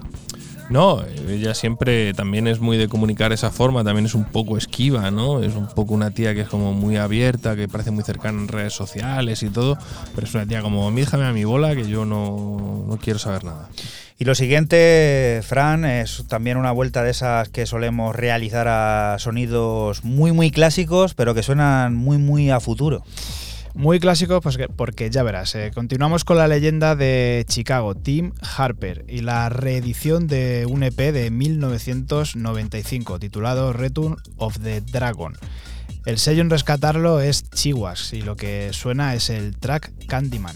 [0.68, 5.12] No, ella siempre también es muy de comunicar esa forma, también es un poco esquiva,
[5.12, 5.40] ¿no?
[5.42, 8.48] Es un poco una tía que es como muy abierta, que parece muy cercana en
[8.48, 9.78] redes sociales y todo,
[10.14, 13.20] pero es una tía como, "Mí déjame a mi bola que yo no, no quiero
[13.20, 13.68] saber nada.
[14.18, 20.04] Y lo siguiente, Fran, es también una vuelta de esas que solemos realizar a sonidos
[20.04, 23.04] muy, muy clásicos, pero que suenan muy, muy a futuro.
[23.76, 28.32] Muy clásico, pues que- porque ya verás, eh, continuamos con la leyenda de Chicago, Tim
[28.56, 35.34] Harper, y la reedición de un EP de 1995 titulado Return of the Dragon.
[36.06, 40.54] El sello en rescatarlo es Chihuahua y lo que suena es el track Candyman.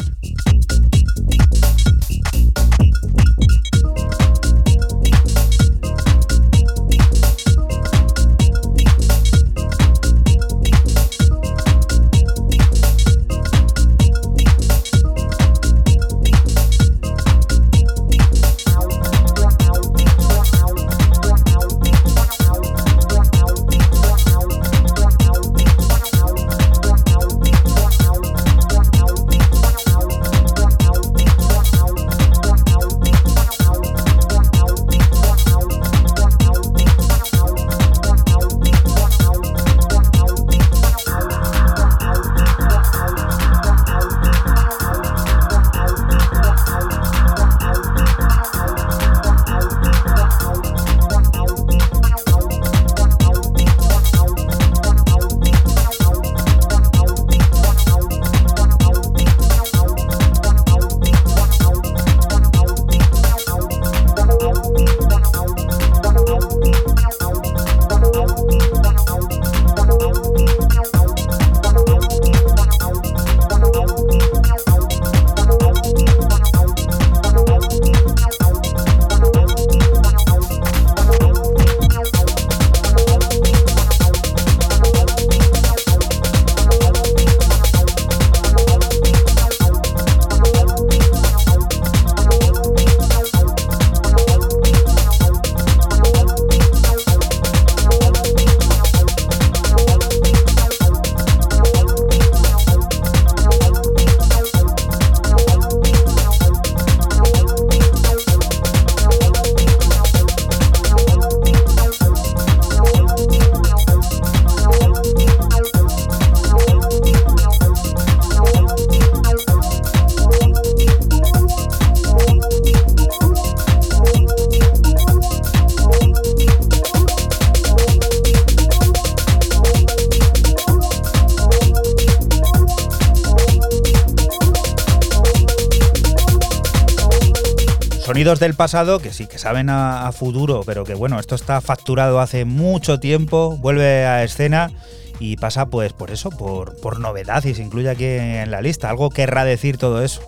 [138.39, 142.45] Del pasado que sí, que saben a, futuro, pero que bueno, esto está facturado hace
[142.45, 144.71] mucho tiempo, vuelve a escena
[145.19, 148.89] y pasa pues por eso, por, por novedad y se incluye aquí en la lista.
[148.89, 150.23] Algo querrá decir todo eso.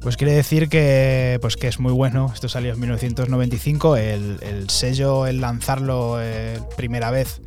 [0.00, 2.30] Pues quiere decir que, pues que es muy bueno.
[2.32, 3.96] Esto salió en 1995.
[3.96, 7.40] El, el sello, el lanzarlo eh, primera vez,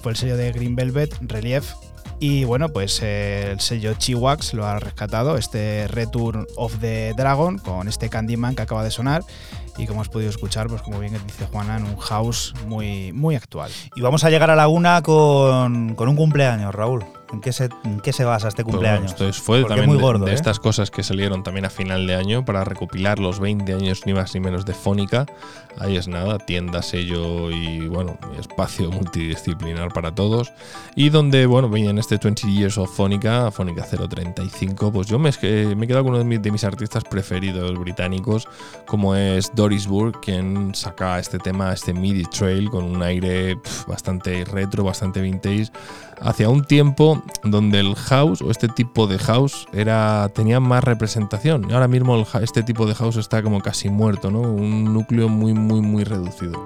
[0.00, 1.73] fue el sello de Green Velvet, Relief.
[2.26, 7.86] Y bueno, pues el sello Chiwax lo ha rescatado, este Return of the Dragon, con
[7.86, 9.22] este Candyman que acaba de sonar.
[9.76, 13.34] Y como has podido escuchar, pues como bien dice Juana, en un house muy, muy
[13.34, 13.70] actual.
[13.94, 17.04] Y vamos a llegar a la una con, con un cumpleaños, Raúl.
[17.32, 19.12] ¿En qué se, en qué se basa este Pues cumpleaños?
[19.12, 20.34] bueno, esto es- fue Porque también muy de- gordo, de, ¿eh?
[20.34, 24.12] estas cosas que salieron también a final de año para recopilar los 20 años ni
[24.14, 25.26] más ni menos de Fónica.
[25.80, 30.52] Ahí es nada, tienda, sello y bueno, espacio multidisciplinar para todos.
[30.94, 35.84] Y donde, bueno, veían este 20 Years of Fónica, Fónica 035, pues yo me, me
[35.84, 38.46] he quedado con uno de mis, de mis artistas preferidos británicos,
[38.86, 43.56] como es Doris Burke, quien saca este tema, este MIDI Trail, con un aire
[43.88, 45.70] bastante retro, bastante vintage,
[46.20, 51.72] hacia un tiempo donde el house o este tipo de house era tenía más representación.
[51.72, 54.40] Ahora mismo este tipo de house está como casi muerto, ¿no?
[54.40, 56.64] Un núcleo muy, muy, muy reducido.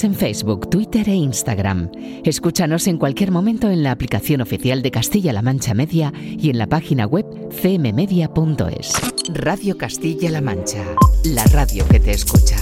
[0.00, 1.90] Síguenos en Facebook, Twitter e Instagram.
[2.24, 6.66] Escúchanos en cualquier momento en la aplicación oficial de Castilla-La Mancha Media y en la
[6.66, 8.92] página web cmmedia.es.
[9.34, 10.82] Radio Castilla-La Mancha,
[11.24, 12.56] la radio que te escucha.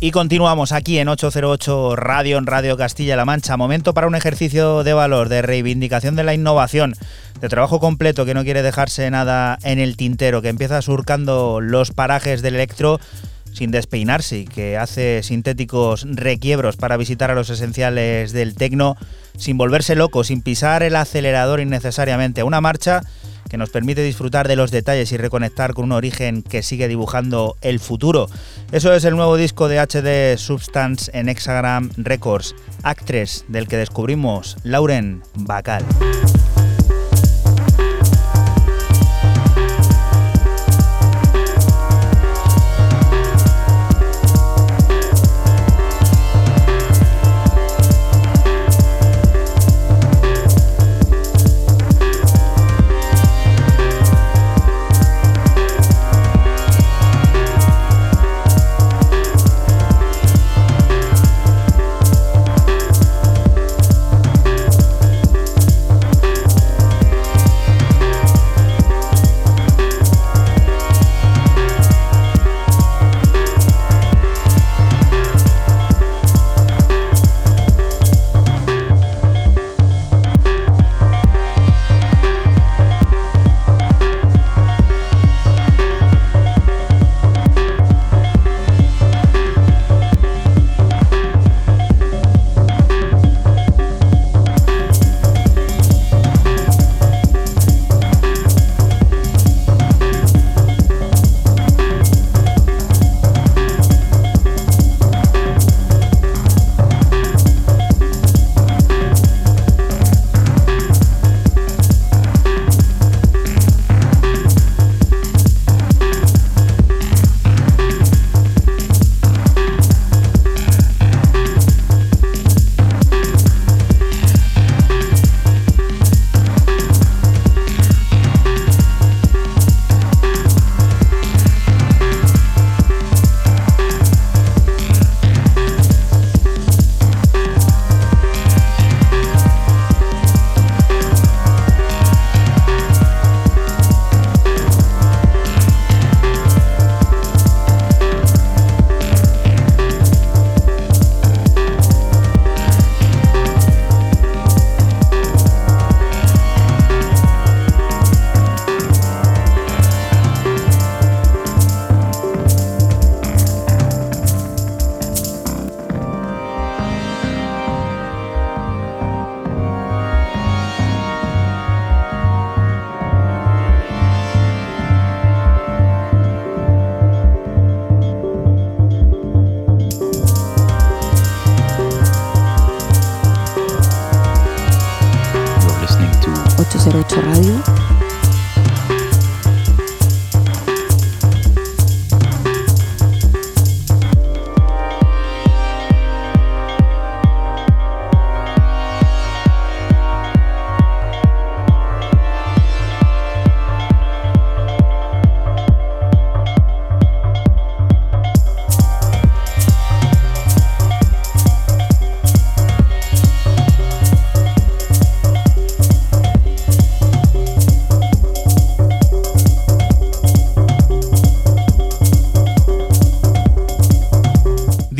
[0.00, 3.58] Y continuamos aquí en 808 Radio, en Radio Castilla-La Mancha.
[3.58, 6.94] Momento para un ejercicio de valor, de reivindicación de la innovación,
[7.40, 11.90] de trabajo completo que no quiere dejarse nada en el tintero, que empieza surcando los
[11.90, 12.98] parajes del electro
[13.52, 18.96] sin despeinarse y que hace sintéticos requiebros para visitar a los esenciales del tecno
[19.36, 22.42] sin volverse loco, sin pisar el acelerador innecesariamente.
[22.42, 23.02] Una marcha
[23.48, 27.56] que nos permite disfrutar de los detalles y reconectar con un origen que sigue dibujando
[27.60, 28.28] el futuro.
[28.70, 34.56] Eso es el nuevo disco de HD Substance en Hexagram Records, Actress, del que descubrimos
[34.62, 35.84] Lauren Bacal.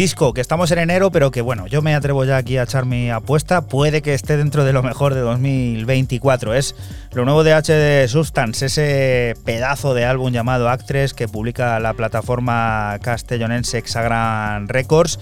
[0.01, 2.87] Disco que estamos en enero, pero que bueno, yo me atrevo ya aquí a echar
[2.87, 3.67] mi apuesta.
[3.67, 6.55] Puede que esté dentro de lo mejor de 2024.
[6.55, 6.75] Es
[7.13, 12.99] lo nuevo de HD Substance, ese pedazo de álbum llamado Actress que publica la plataforma
[13.03, 15.19] castellonense Hexagram Records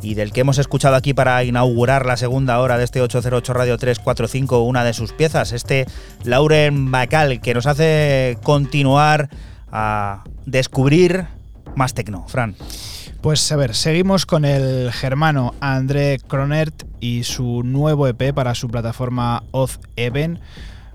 [0.00, 3.78] y del que hemos escuchado aquí para inaugurar la segunda hora de este 808 Radio
[3.78, 5.86] 345 una de sus piezas, este
[6.22, 9.28] Lauren Bacal, que nos hace continuar
[9.72, 11.26] a descubrir
[11.74, 12.28] más tecno.
[12.28, 12.54] Fran.
[13.22, 18.68] Pues a ver, seguimos con el germano André Kronert y su nuevo EP para su
[18.68, 20.40] plataforma Oz Even.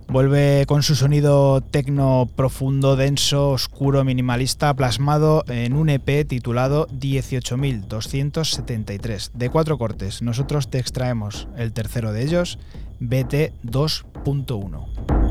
[0.07, 9.29] Vuelve con su sonido tecno profundo, denso, oscuro, minimalista, plasmado en un EP titulado 18.273,
[9.33, 10.23] de cuatro cortes.
[10.23, 12.57] Nosotros te extraemos el tercero de ellos,
[12.99, 15.24] BT 2.1.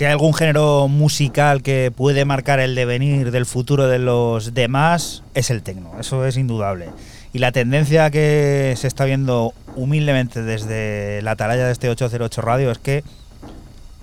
[0.00, 5.22] Si hay algún género musical que puede marcar el devenir del futuro de los demás,
[5.34, 6.86] es el tecno, eso es indudable.
[7.34, 12.70] Y la tendencia que se está viendo humildemente desde la atalaya de este 808 Radio
[12.70, 13.04] es que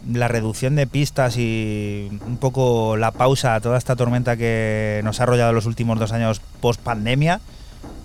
[0.08, 5.20] la reducción de pistas y un poco la pausa a toda esta tormenta que nos
[5.20, 7.41] ha arrollado los últimos dos años post pandemia,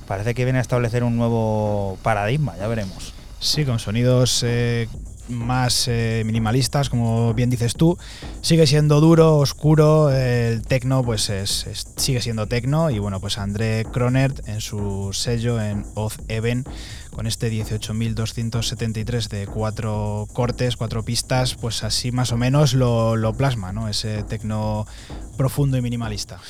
[0.09, 3.13] parece que viene a establecer un nuevo paradigma, ya veremos.
[3.39, 4.89] Sí, con sonidos eh,
[5.29, 7.99] más eh, minimalistas, como bien dices tú.
[8.41, 10.11] Sigue siendo duro, oscuro.
[10.11, 11.67] El tecno, pues es,
[11.97, 12.91] sigue siendo tecno.
[12.91, 16.65] Y bueno, pues André Kronert en su sello en Oz Even,
[17.11, 23.33] con este 18.273 de cuatro cortes, cuatro pistas, pues así más o menos lo, lo
[23.35, 23.89] plasma, ¿no?
[23.89, 24.87] Ese tecno
[25.37, 26.41] profundo y minimalista.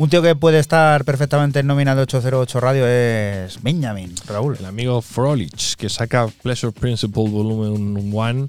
[0.00, 4.56] Un tío que puede estar perfectamente en nómina de 808 Radio es Benjamin, Raúl.
[4.58, 8.46] El amigo Frolich, que saca Pleasure Principle Volumen 1,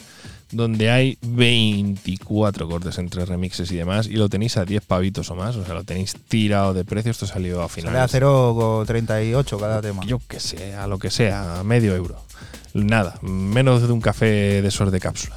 [0.53, 5.35] donde hay 24 cortes entre remixes y demás, y lo tenéis a 10 pavitos o
[5.35, 8.15] más, o sea, lo tenéis tirado de precio, esto salió a Sale finales.
[8.15, 10.05] a 0,38 cada tema.
[10.05, 12.15] Yo que sé, a lo que sea, a medio euro.
[12.73, 15.35] Nada, menos de un café de esos de cápsula.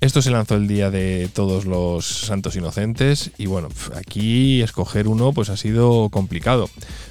[0.00, 5.34] Esto se lanzó el día de todos los santos inocentes y bueno, aquí escoger uno
[5.34, 6.70] pues ha sido complicado.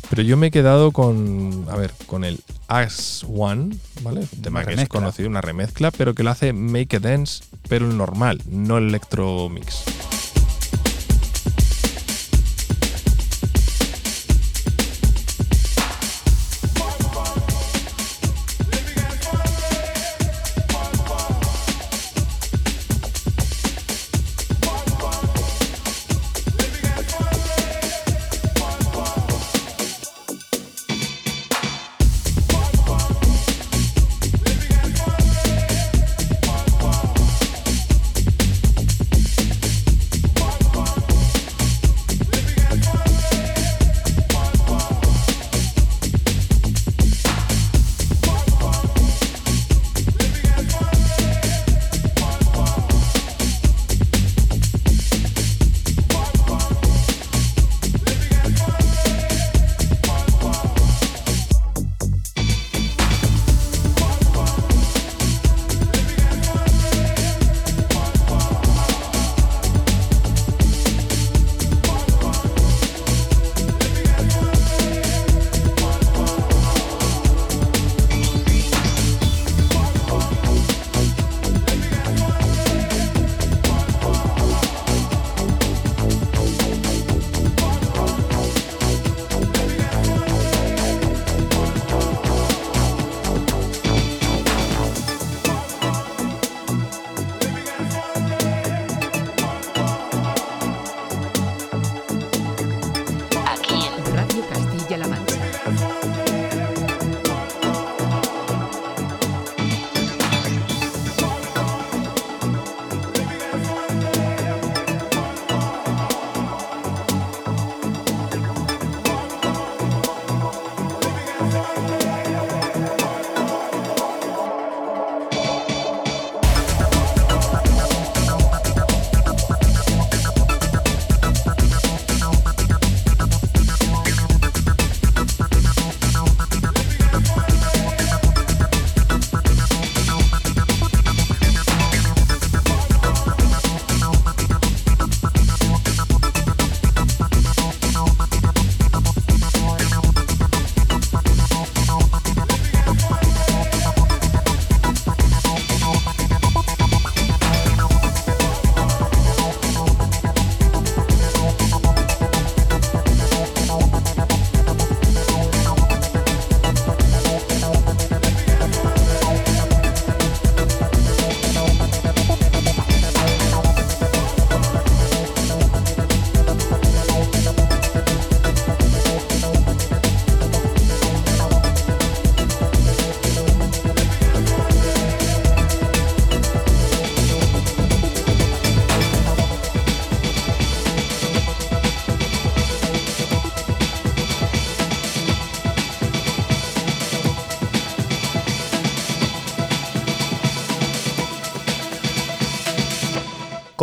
[0.10, 4.22] Pero yo me he quedado con, a ver, con el As One, ¿vale?
[4.22, 7.88] Un tema que es conocido, una remezcla, pero que lo hace Make a Dance, pero
[7.88, 9.84] el normal, no el electro mix.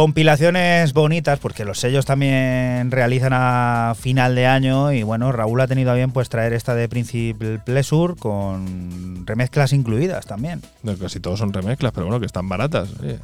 [0.07, 5.67] Compilaciones bonitas, porque los sellos también realizan a final de año y bueno, Raúl ha
[5.67, 10.61] tenido a bien pues traer esta de Principal Pleasure con remezclas incluidas también.
[10.83, 12.91] No, casi todos son remezclas, pero bueno, que están baratas.
[13.03, 13.19] oye.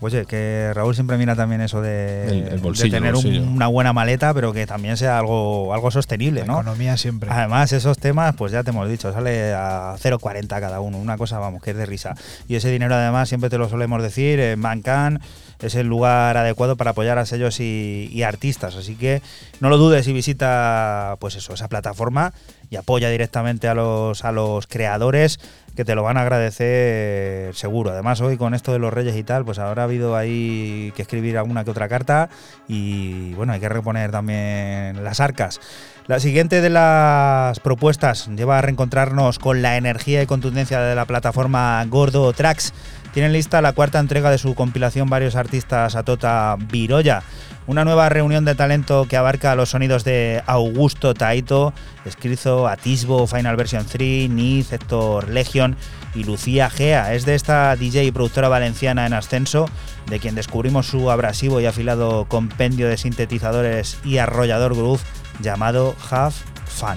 [0.00, 3.66] Oye, que Raúl siempre mira también eso de, El- el de bolsillo, tener un- una
[3.68, 6.52] buena maleta, pero que también sea algo, algo sostenible, La ¿no?
[6.54, 7.28] economía siempre.
[7.30, 11.38] Además, esos temas, pues ya te hemos dicho, sale a 0,40 cada uno, una cosa,
[11.38, 12.14] vamos, que es de risa.
[12.48, 15.20] Y ese dinero, además, siempre te lo solemos decir, en Mancan
[15.60, 18.76] es el lugar adecuado para apoyar a sellos y, artistas.
[18.76, 19.22] Así que
[19.60, 22.32] no lo dudes y visita, pues eso, esa plataforma
[22.70, 25.38] y apoya directamente a los, a los creadores
[25.76, 27.90] que te lo van a agradecer seguro.
[27.90, 31.36] Además, hoy con esto de los reyes y tal, pues habrá habido ahí que escribir
[31.36, 32.28] alguna que otra carta
[32.68, 35.60] y bueno, hay que reponer también las arcas.
[36.06, 41.06] La siguiente de las propuestas lleva a reencontrarnos con la energía y contundencia de la
[41.06, 42.72] plataforma Gordo Tracks.
[43.14, 47.22] Tienen lista la cuarta entrega de su compilación Varios Artistas Atota Viroya.
[47.68, 51.72] Una nueva reunión de talento que abarca los sonidos de Augusto Taito,
[52.04, 55.76] Escrizo, Atisbo, Final Version 3, Niz, Héctor Legion
[56.16, 57.14] y Lucía Gea.
[57.14, 59.68] Es de esta DJ y productora valenciana en ascenso,
[60.10, 65.00] de quien descubrimos su abrasivo y afilado compendio de sintetizadores y arrollador groove
[65.40, 66.34] llamado Have
[66.66, 66.96] Fun.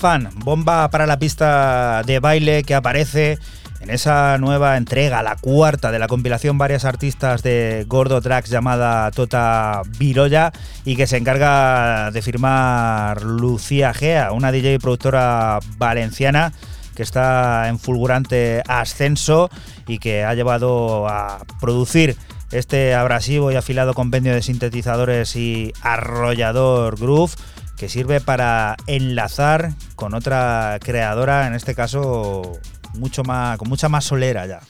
[0.00, 3.38] Fun, bomba para la pista de baile que aparece
[3.80, 9.10] en esa nueva entrega, la cuarta de la compilación varias artistas de Gordo Tracks llamada
[9.10, 10.52] Tota Viroya
[10.86, 16.54] y que se encarga de firmar Lucía Gea, una DJ productora valenciana
[16.94, 19.50] que está en fulgurante ascenso
[19.86, 22.16] y que ha llevado a producir
[22.52, 27.34] este abrasivo y afilado compendio de sintetizadores y arrollador groove
[27.80, 32.58] que sirve para enlazar con otra creadora, en este caso
[32.92, 34.60] mucho más, con mucha más solera ya.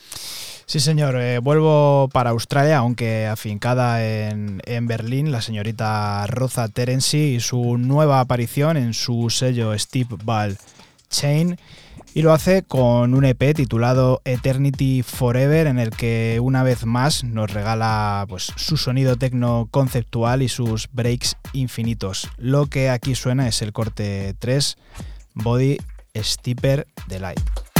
[0.65, 1.17] Sí, señor.
[1.19, 7.77] eh, vuelvo para Australia, aunque afincada en, en Berlín, la señorita Roza Terency y su
[7.77, 10.57] nueva aparición en su sello Steve Ball
[11.09, 11.59] Chain.
[12.13, 17.23] Y lo hace con un EP titulado Eternity Forever, en el que una vez más
[17.23, 22.29] nos regala pues, su sonido tecno conceptual y sus breaks infinitos.
[22.37, 24.77] Lo que aquí suena es el corte 3,
[25.35, 25.77] Body
[26.13, 27.70] Steeper Delight.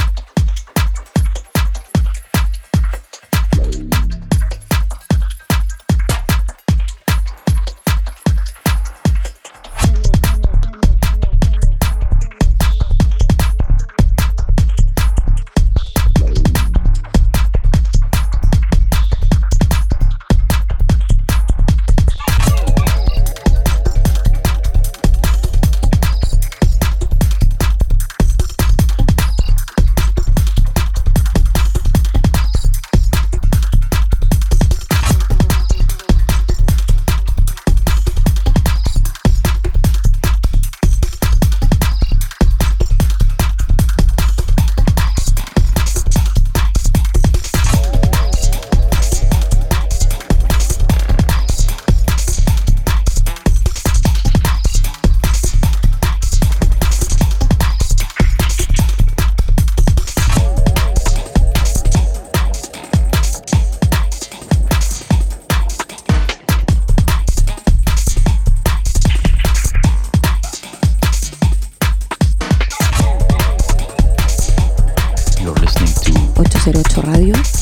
[76.44, 77.61] 808 Radio.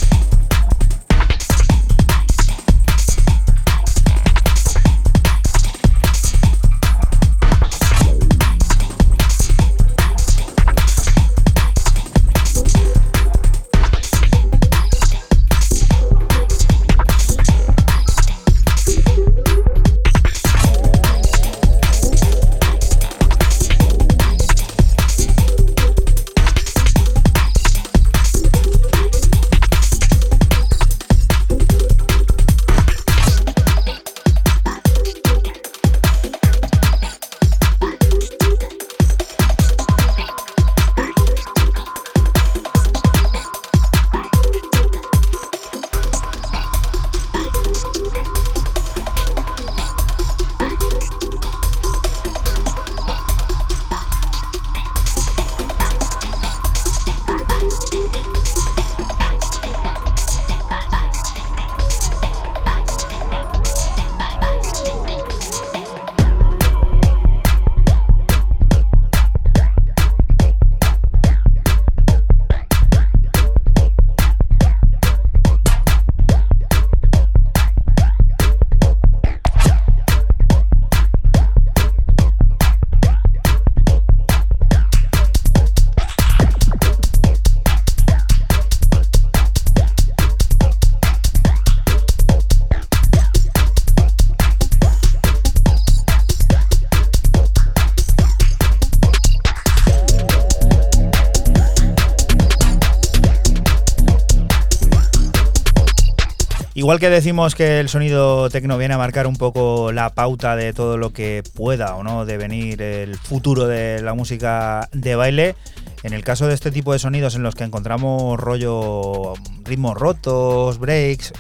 [106.91, 110.73] Igual que decimos que el sonido tecno viene a marcar un poco la pauta de
[110.73, 115.55] todo lo que pueda o no devenir el futuro de la música de baile,
[116.03, 120.79] en el caso de este tipo de sonidos en los que encontramos rollo ritmos rotos,
[120.79, 121.33] breaks,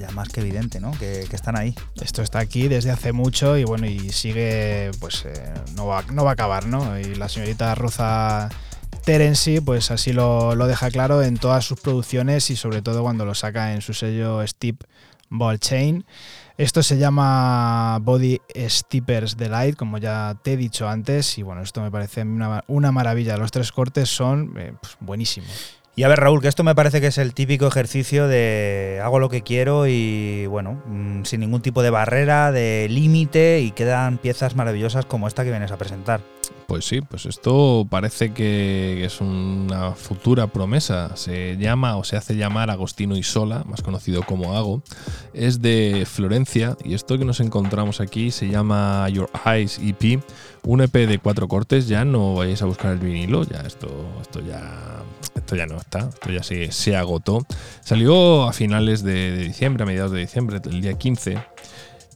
[0.00, 0.92] ya más que evidente, ¿no?
[0.92, 1.74] Que, que están ahí.
[2.00, 6.24] Esto está aquí desde hace mucho y bueno, y sigue, pues eh, no, va, no
[6.24, 6.98] va a acabar, ¿no?
[6.98, 8.48] Y la señorita Rosa
[9.10, 13.34] Terency, pues así lo, deja claro en todas sus producciones y sobre todo cuando lo
[13.34, 14.84] saca en su sello Steep
[15.28, 16.04] Ball Chain.
[16.56, 21.82] Esto se llama Body Steepers Delight, como ya te he dicho antes, y bueno, esto
[21.82, 23.36] me parece una, una maravilla.
[23.36, 25.80] Los tres cortes son eh, pues, buenísimos.
[25.96, 29.18] Y a ver, Raúl, que esto me parece que es el típico ejercicio de hago
[29.18, 34.18] lo que quiero y bueno, mm, sin ningún tipo de barrera, de límite y quedan
[34.18, 36.20] piezas maravillosas como esta que vienes a presentar.
[36.70, 41.16] Pues sí, pues esto parece que es una futura promesa.
[41.16, 44.80] Se llama o se hace llamar Agostino Isola, más conocido como Ago.
[45.34, 50.22] Es de Florencia y esto que nos encontramos aquí se llama Your Eyes EP,
[50.62, 51.88] un EP de cuatro cortes.
[51.88, 53.88] Ya no vayáis a buscar el vinilo, ya esto,
[54.22, 55.02] esto ya,
[55.34, 57.44] esto ya no está, esto ya se, se agotó.
[57.80, 61.36] Salió a finales de, de diciembre, a mediados de diciembre, el día 15.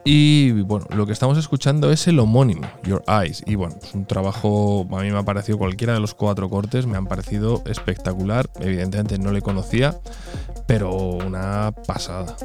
[0.06, 3.42] Y bueno, lo que estamos escuchando es el homónimo, Your Eyes.
[3.46, 6.86] Y bueno, es un trabajo, a mí me ha parecido cualquiera de los cuatro cortes,
[6.86, 8.50] me han parecido espectacular.
[8.60, 9.98] Evidentemente no le conocía,
[10.66, 12.36] pero una pasada.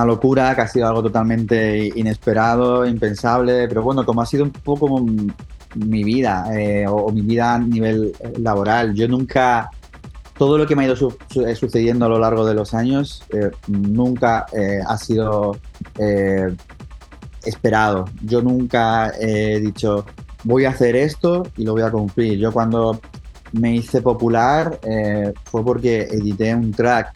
[0.00, 4.50] Una locura, que ha sido algo totalmente inesperado, impensable, pero bueno, como ha sido un
[4.50, 5.04] poco
[5.74, 9.70] mi vida eh, o, mi vida a nivel eh, laboral, yo nunca,
[10.36, 11.14] todo lo que me ha ido
[11.46, 13.24] eh, sucediendo a lo largo de los años,
[13.68, 14.46] nunca
[14.86, 15.56] ha sido
[17.44, 18.06] esperado.
[18.22, 20.06] Yo nunca he dicho,
[20.44, 22.38] voy a hacer esto y lo voy a cumplir.
[22.38, 23.00] Yo cuando
[23.52, 24.80] me hice popular
[25.44, 27.09] fue porque edité un track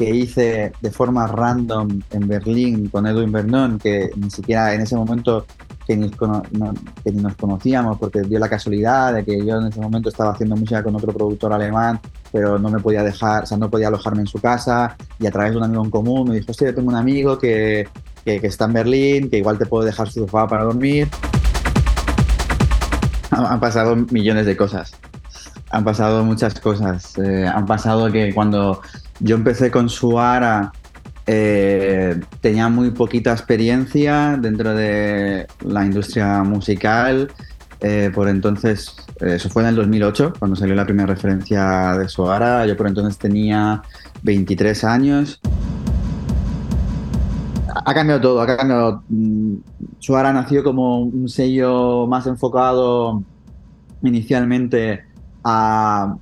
[0.00, 4.96] que hice de forma random en Berlín con Edwin Vernon, que ni siquiera en ese
[4.96, 5.44] momento
[5.86, 6.10] que ni,
[6.52, 6.72] no-
[7.04, 10.30] que ni nos conocíamos, porque dio la casualidad de que yo en ese momento estaba
[10.32, 12.00] haciendo música con otro productor alemán,
[12.32, 15.30] pero no me podía dejar, o sea, no podía alojarme en su casa, y a
[15.30, 17.86] través de un amigo en común me dijo, hostia, yo tengo un amigo que,
[18.24, 21.08] que, que está en Berlín, que igual te puedo dejar su sofá para dormir.
[23.32, 24.92] Han, han pasado millones de cosas.
[25.72, 27.16] Han pasado muchas cosas.
[27.18, 28.80] Eh, han pasado que cuando
[29.20, 30.72] yo empecé con Suara
[31.32, 37.30] eh, tenía muy poquita experiencia dentro de la industria musical.
[37.80, 42.08] Eh, por entonces, eh, eso fue en el 2008, cuando salió la primera referencia de
[42.08, 42.66] Suara.
[42.66, 43.80] Yo por entonces tenía
[44.22, 45.40] 23 años.
[47.72, 49.04] Ha cambiado todo, ha cambiado.
[49.08, 49.54] Mm,
[50.00, 53.22] Suara nació como un sello más enfocado
[54.02, 55.04] inicialmente
[55.44, 56.16] a,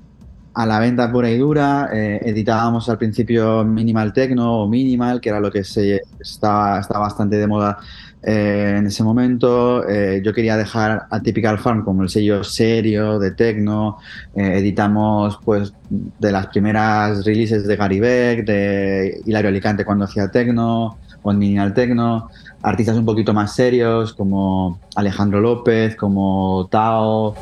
[0.58, 1.88] a la venta pura y dura.
[1.92, 7.46] Eh, editábamos al principio minimal techno o minimal, que era lo que estaba, bastante de
[7.46, 7.78] moda
[8.24, 9.88] eh, en ese momento.
[9.88, 13.98] Eh, yo quería dejar a Typical Farm como el sello serio de techno.
[14.34, 20.28] Eh, editamos pues de las primeras releases de Gary Beck, de Hilario Alicante cuando hacía
[20.28, 22.30] techno o minimal techno.
[22.62, 27.36] Artistas un poquito más serios como Alejandro López, como Tao,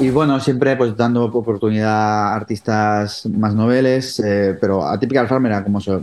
[0.00, 5.46] y bueno, siempre pues dando oportunidad a artistas más noveles, eh, pero a Typical Farm
[5.46, 6.02] era como eso,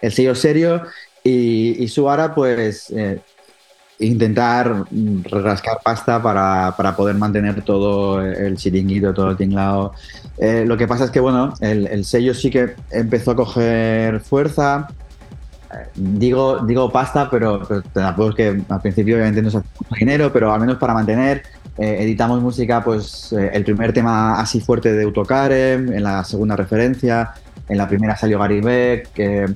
[0.00, 0.82] el sello serio
[1.24, 1.92] y, y
[2.34, 3.20] pues eh,
[3.98, 4.84] intentar
[5.30, 9.92] rascar pasta para, para poder mantener todo el chiringuito, todo el tinglado.
[10.38, 14.20] Eh, lo que pasa es que bueno, el, el sello sí que empezó a coger
[14.20, 14.88] fuerza.
[15.72, 19.66] Eh, Digo, digo pasta, pero, pero tampoco es que al principio obviamente no se hace
[19.98, 21.42] dinero, pero al menos para mantener
[21.78, 26.56] eh, editamos música, pues eh, el primer tema así fuerte de Autocarem, en la segunda
[26.56, 27.32] referencia,
[27.68, 29.46] en la primera salió Gary Beck, eh,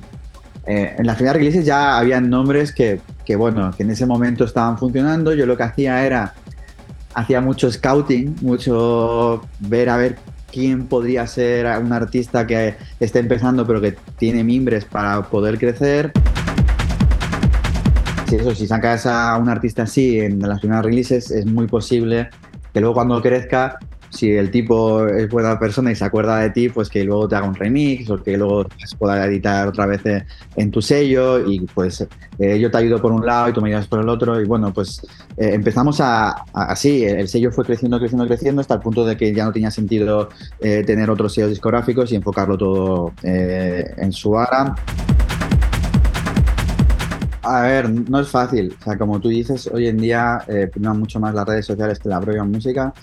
[0.63, 4.77] en las primeras releases ya habían nombres que, que, bueno, que en ese momento estaban
[4.77, 5.33] funcionando.
[5.33, 6.35] Yo lo que hacía era,
[7.15, 10.17] hacía mucho scouting, mucho ver a ver
[10.51, 16.11] quién podría ser un artista que esté empezando pero que tiene mimbres para poder crecer.
[18.31, 22.29] Si eso, si sacas a un artista así en las primeras releases, es muy posible
[22.73, 23.77] que luego cuando crezca,
[24.09, 27.35] si el tipo es buena persona y se acuerda de ti, pues que luego te
[27.35, 28.65] haga un remix o que luego
[28.97, 29.99] pueda editar otra vez
[30.55, 32.07] en tu sello y pues
[32.39, 34.45] eh, yo te ayudo por un lado y tú me ayudas por el otro y
[34.45, 35.01] bueno, pues
[35.35, 39.17] eh, empezamos a, a- así, el sello fue creciendo, creciendo, creciendo hasta el punto de
[39.17, 40.29] que ya no tenía sentido
[40.61, 44.73] eh, tener otros sellos discográficos y enfocarlo todo eh, en su ara.
[47.43, 48.75] A ver, no es fácil.
[48.79, 51.99] O sea, como tú dices, hoy en día eh, priman mucho más las redes sociales
[51.99, 52.93] que la propia música.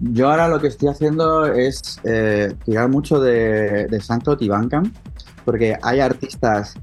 [0.00, 4.50] Yo ahora lo que estoy haciendo es eh, tirar mucho de, de SoundCloud y
[5.44, 6.74] porque hay artistas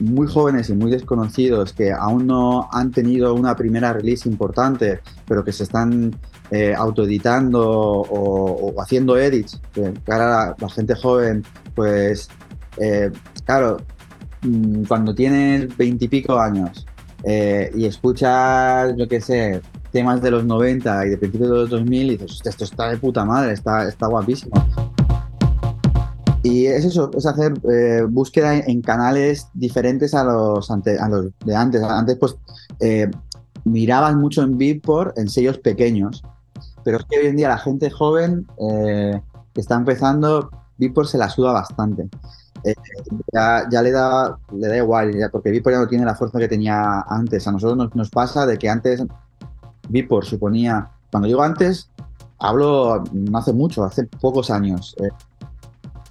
[0.00, 5.44] muy jóvenes y muy desconocidos que aún no han tenido una primera release importante, pero
[5.44, 6.14] que se están
[6.50, 9.60] eh, autoeditando o, haciendo edits.
[9.72, 11.44] Que ahora la, gente joven,
[11.74, 12.28] pues,
[12.78, 13.10] eh,
[13.44, 13.78] claro,
[14.88, 16.86] cuando tienes veintipico años
[17.24, 19.60] eh, y escuchas, yo qué sé,
[19.92, 22.88] temas de los 90 y de principios de los 2000 y dices, "Hostia, esto está
[22.88, 24.52] de puta madre, está, está guapísimo.
[26.42, 31.54] Y es eso, es hacer eh, búsqueda en, canales diferentes a los, ante- a de
[31.54, 31.82] antes.
[31.84, 32.36] Antes, pues,
[32.80, 33.08] eh,
[33.64, 36.22] mirabas mucho en Beatport en sellos pequeños,
[36.82, 39.20] pero es que hoy en día la gente joven eh,
[39.54, 42.08] que está empezando, Beatport se la suda bastante.
[42.64, 42.74] Eh,
[43.32, 46.48] ya, le, da, le da igual, ya, porque Vipor ya no tiene la fuerza que
[46.48, 47.46] tenía antes.
[47.46, 49.04] A nosotros nos, nos pasa de que antes
[49.88, 51.90] Vipor suponía, cuando digo antes,
[52.38, 54.94] hablo no hace mucho, hace pocos años.
[55.00, 55.08] eh,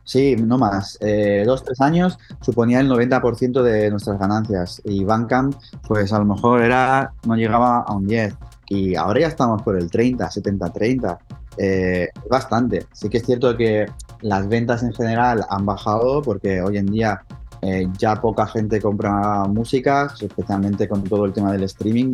[0.04, 0.98] sí, no más.
[1.02, 4.82] eh, dos, tres años suponía el 90% de nuestras ganancias.
[4.86, 5.56] Y Bandcamp,
[5.88, 8.36] pues a lo mejor era, no llegaba a un 10.
[8.70, 11.20] Y ahora ya estamos por el 30, 70, 30.
[11.58, 12.88] Eh, bastante.
[12.94, 13.86] Sí que es cierto que
[14.22, 17.22] las ventas en general han bajado porque hoy en día
[17.62, 22.14] eh, ya poca gente compra música, especialmente con todo el tema del streaming.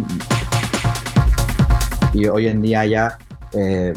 [2.14, 3.18] Y hoy en día ya
[3.54, 3.94] eh,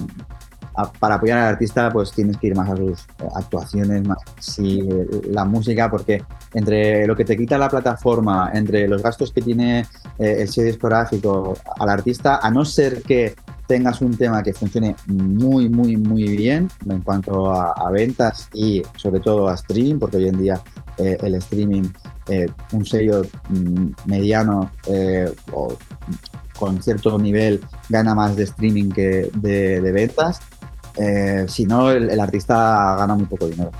[0.98, 4.88] para apoyar al artista pues tienes que ir más a sus eh, actuaciones, más si
[5.28, 6.22] la música, porque
[6.54, 9.86] entre lo que te quita la plataforma, entre los gastos que tiene
[10.18, 13.34] el sello discográfico al artista, a no ser que
[13.70, 19.20] tengas un tema que funcione muy, muy, muy bien en cuanto a, ventas y sobre
[19.20, 20.60] todo a streaming, porque hoy en día
[20.98, 21.84] eh, el streaming,
[22.28, 25.78] eh, un sello mm, mediano eh, o
[26.58, 30.40] con cierto nivel gana más de streaming que de, ventas.
[31.46, 33.70] Si no, el, el artista gana muy poco dinero.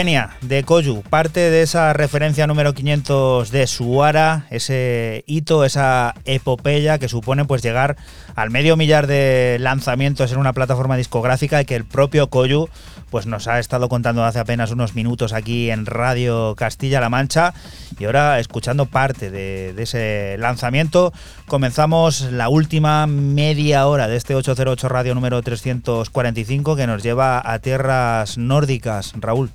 [0.00, 6.98] Kenia, de Koyu, parte de esa referencia número 500 de Suara, ese hito, esa epopeya
[6.98, 7.96] que supone pues llegar
[8.34, 12.68] al medio millar de lanzamientos en una plataforma discográfica y que el propio Koyu
[13.10, 17.52] pues nos ha estado contando hace apenas unos minutos aquí en Radio Castilla-La Mancha.
[17.98, 21.12] Y ahora escuchando parte de, de ese lanzamiento
[21.46, 27.58] comenzamos la última media hora de este 808 Radio número 345 que nos lleva a
[27.58, 29.50] tierras nórdicas, Raúl.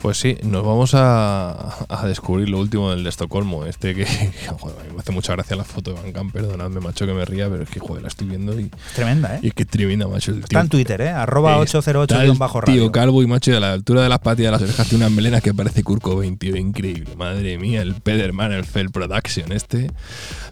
[0.00, 3.66] Pues sí, nos vamos a, a descubrir lo último del de Estocolmo.
[3.66, 4.06] Este que,
[4.58, 7.12] joder, a mí me hace mucha gracia la foto de Van Camp, perdonadme, macho, que
[7.12, 9.40] me ría, pero es que, joder, la estoy viendo y, Tremenda, ¿eh?
[9.42, 10.32] y es que tremenda, macho.
[10.32, 11.10] El Está en Twitter, ¿eh?
[11.10, 12.92] Arroba Está 808 bajo el Tío radio.
[12.92, 15.14] calvo y macho, y a la altura de las patillas de las orejas tiene unas
[15.14, 17.14] melenas que parece Kurko 20, tío, increíble.
[17.16, 19.90] Madre mía, el Peder Manelfeld Production este.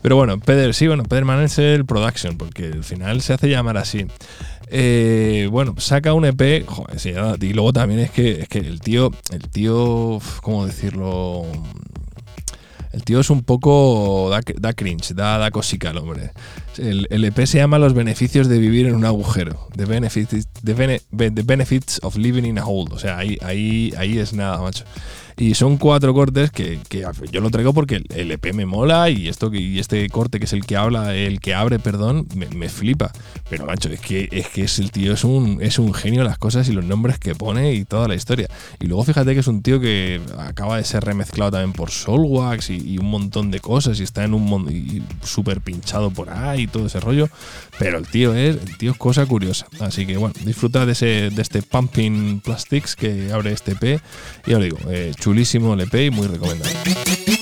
[0.02, 4.06] Pero bueno, Peder, sí, bueno, Peder Manelfeld Production, porque al final se hace llamar así.
[4.70, 8.80] Eh, bueno, saca un EP, joder, sí, y luego también es que, es que el
[8.80, 11.44] tío, el tío, ¿cómo decirlo?
[12.92, 14.28] El tío es un poco.
[14.30, 16.32] da, da cringe, da, da cosica al hombre.
[16.78, 19.68] El, el EP se llama Los beneficios de vivir en un agujero.
[19.76, 22.88] The benefits, the bene- the benefits of living in a hole.
[22.92, 24.84] O sea, ahí, ahí, ahí es nada, macho.
[25.38, 29.28] Y son cuatro cortes que, que yo lo traigo porque el, EP me mola y
[29.28, 32.68] esto y este corte que es el que habla, el que abre, perdón, me, me
[32.68, 33.12] flipa.
[33.48, 36.38] Pero macho, es que es que es el tío es un es un genio las
[36.38, 38.48] cosas y los nombres que pone y toda la historia.
[38.80, 42.70] Y luego fíjate que es un tío que acaba de ser remezclado también por Soulwax
[42.70, 46.62] y, y un montón de cosas y está en un y súper pinchado por ahí
[46.62, 47.28] y todo ese rollo.
[47.78, 49.66] Pero el tío es el tío es cosa curiosa.
[49.80, 54.00] Así que bueno, disfruta de ese de este Pumping Plastics que abre este EP.
[54.46, 57.37] Y os digo, eh, chulísimo el EP y muy recomendable.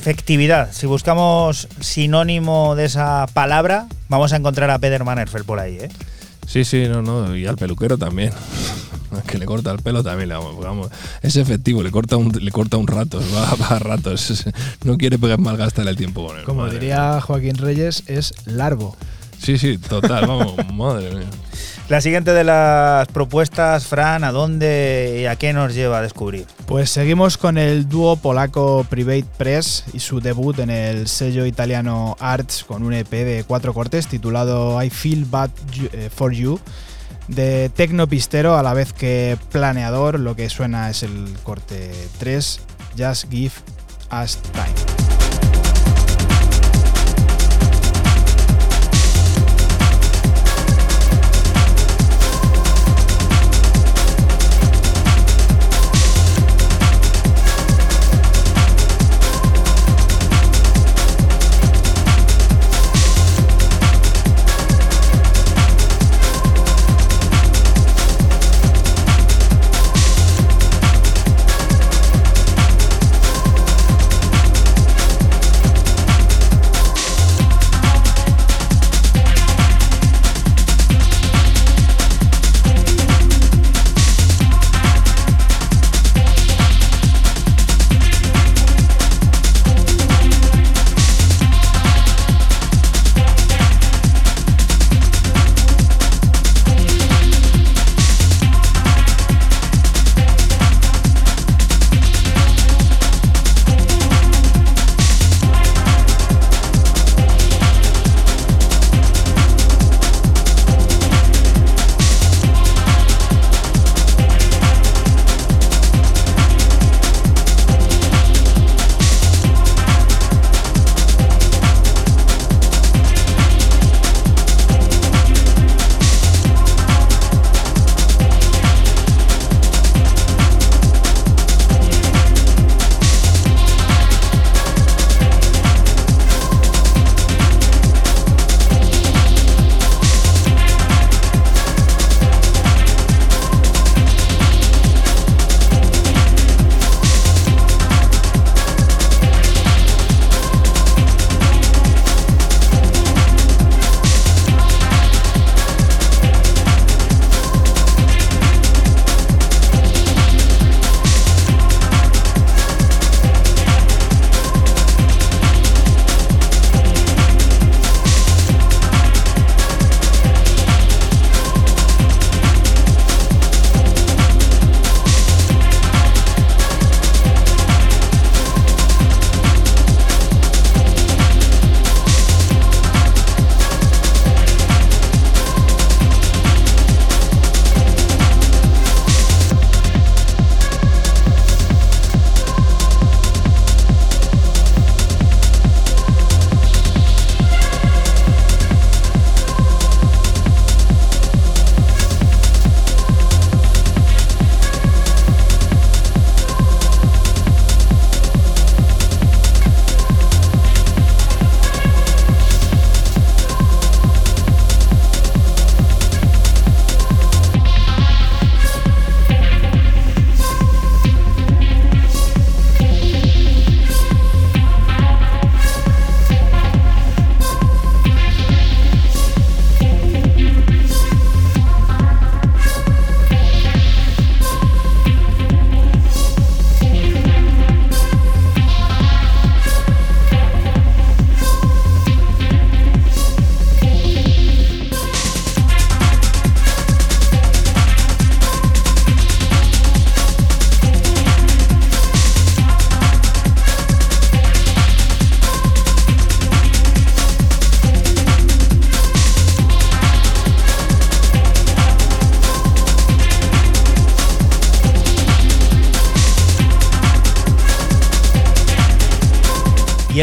[0.00, 0.72] Efectividad.
[0.72, 5.90] Si buscamos sinónimo de esa palabra, vamos a encontrar a Peder Mannerfeld por ahí, ¿eh?
[6.46, 8.32] Sí, sí, no, no, y al peluquero también.
[9.26, 10.88] Que le corta el pelo también, vamos, vamos.
[11.20, 14.44] Es efectivo, le corta un, le corta un rato, va, va a ratos.
[14.84, 16.44] No quiere malgastar el tiempo con él.
[16.44, 18.96] Como diría Joaquín Reyes, es largo.
[19.38, 21.26] Sí, sí, total, vamos, madre mía.
[21.90, 26.46] La siguiente de las propuestas, Fran, ¿a dónde y a qué nos lleva a descubrir?
[26.66, 32.16] Pues seguimos con el dúo polaco Private Press y su debut en el sello italiano
[32.20, 35.50] Arts con un EP de cuatro cortes titulado I Feel Bad
[35.92, 36.60] eh, For You.
[37.26, 41.90] De tecno pistero a la vez que planeador, lo que suena es el corte
[42.20, 42.60] 3,
[42.96, 43.52] Just Give
[44.12, 44.99] Us Time.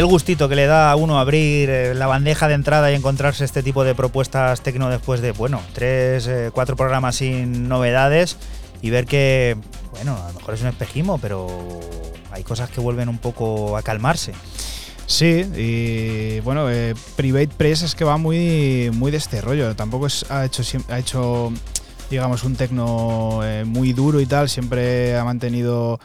[0.08, 3.62] Gustito que le da a uno abrir eh, la bandeja de entrada y encontrarse este
[3.62, 8.36] tipo de propuestas tecno después de, bueno, tres, eh, cuatro programas sin novedades
[8.82, 9.56] y ver que,
[9.92, 11.48] bueno, a lo mejor es un espejismo, pero
[12.30, 14.32] hay cosas que vuelven un poco a calmarse.
[15.06, 19.74] Sí, y bueno, eh, Private Press es que va muy, muy de este rollo.
[19.74, 21.52] Tampoco es- ha hecho, ha hecho
[22.10, 24.48] digamos, un tecno muy duro y tal.
[24.48, 25.98] Siempre ha mantenido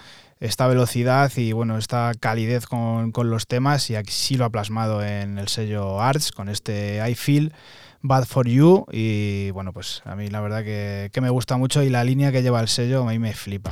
[0.44, 4.50] esta velocidad y bueno, esta calidez con, con los temas y aquí sí lo ha
[4.50, 7.54] plasmado en el sello Arts con este I Feel
[8.06, 11.82] Bad for You y bueno, pues a mí la verdad que, que me gusta mucho
[11.84, 13.72] y la línea que lleva el sello a mí me flipa.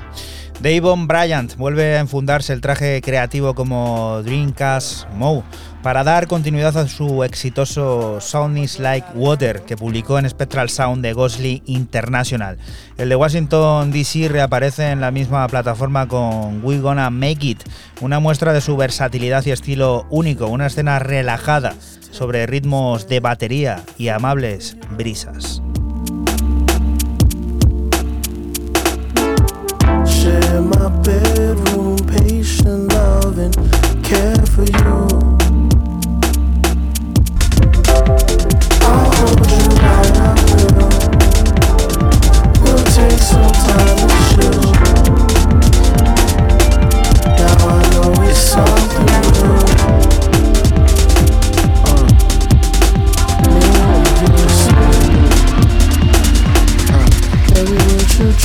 [0.62, 5.44] Davon Bryant vuelve a enfundarse el traje creativo como Dreamcast Moe
[5.84, 11.04] para dar continuidad a su exitoso Sound is Like Water que publicó en Spectral Sound
[11.04, 12.58] de Ghostly International.
[12.98, 17.64] El de Washington DC reaparece en la misma plataforma con We Gonna Make It,
[18.00, 21.74] una muestra de su versatilidad y estilo único, una escena relajada
[22.12, 25.62] sobre ritmos de batería y amables brisas.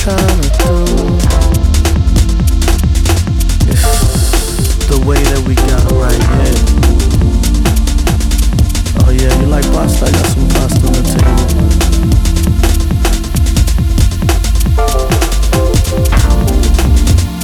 [0.07, 0.47] Tryna
[4.87, 6.59] the way that we got right here.
[9.03, 10.05] Oh yeah, you like pasta?
[10.05, 11.47] Got some pasta on the table.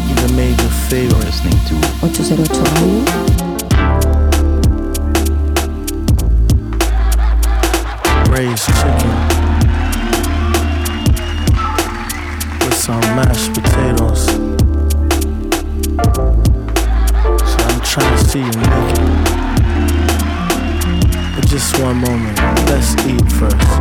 [0.10, 0.57] Even made
[0.90, 1.22] favorite.
[1.68, 1.76] To
[2.06, 3.34] 808 Radio.
[8.26, 9.32] braised chicken
[12.84, 14.26] some mashed potatoes.
[17.49, 19.07] So I'm trying to see you naked.
[21.34, 22.38] But just one moment,
[22.68, 23.72] let's eat first.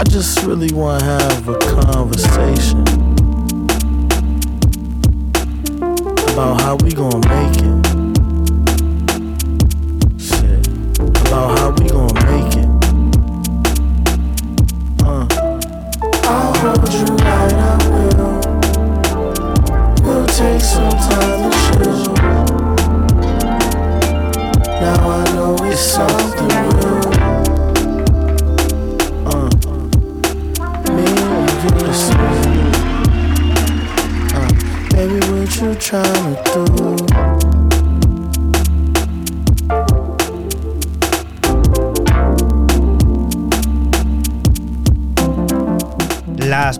[0.00, 2.80] I just really want to have a conversation
[6.32, 7.87] about how we gonna make it.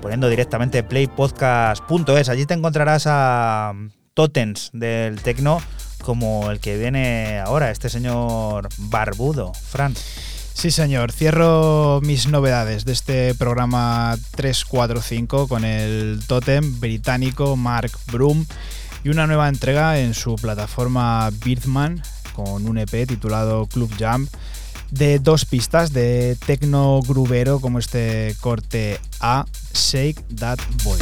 [0.00, 2.30] poniendo directamente playpodcast.es.
[2.30, 3.74] Allí te encontrarás a
[4.14, 5.60] Totens del Tecno
[6.04, 9.94] como el que viene ahora, este señor barbudo, Fran.
[10.54, 11.10] Sí, señor.
[11.10, 18.46] Cierro mis novedades de este programa 345 con el tótem británico Mark Broom
[19.02, 22.02] y una nueva entrega en su plataforma Birdman
[22.34, 24.28] con un EP titulado Club Jam
[24.90, 31.00] de dos pistas de tecno grubero como este corte A, Shake That Boy.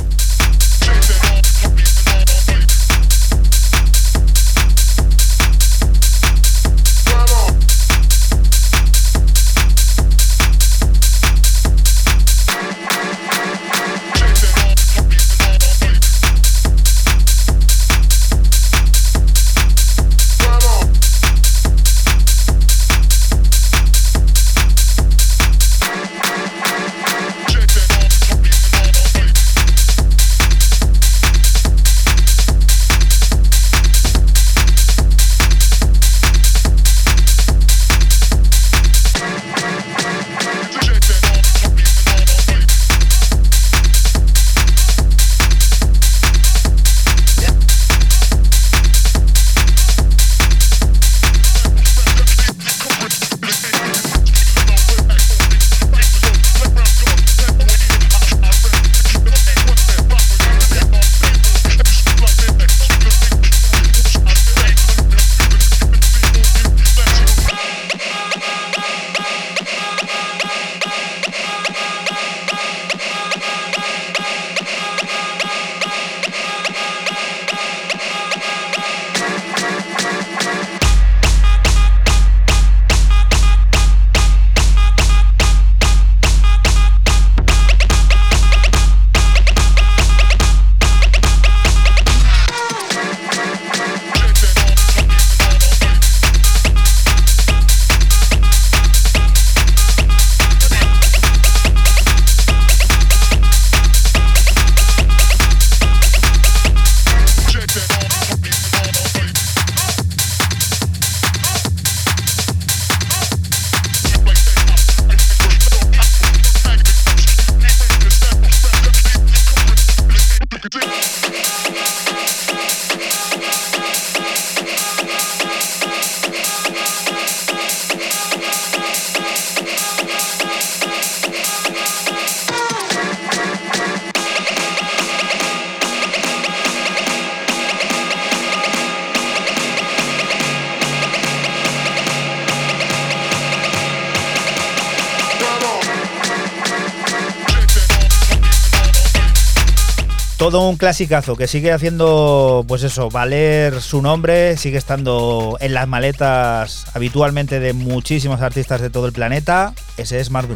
[150.43, 155.87] Todo un clasicazo que sigue haciendo, pues eso, valer su nombre, sigue estando en las
[155.87, 159.73] maletas habitualmente de muchísimos artistas de todo el planeta.
[159.97, 160.49] Ese es Mark.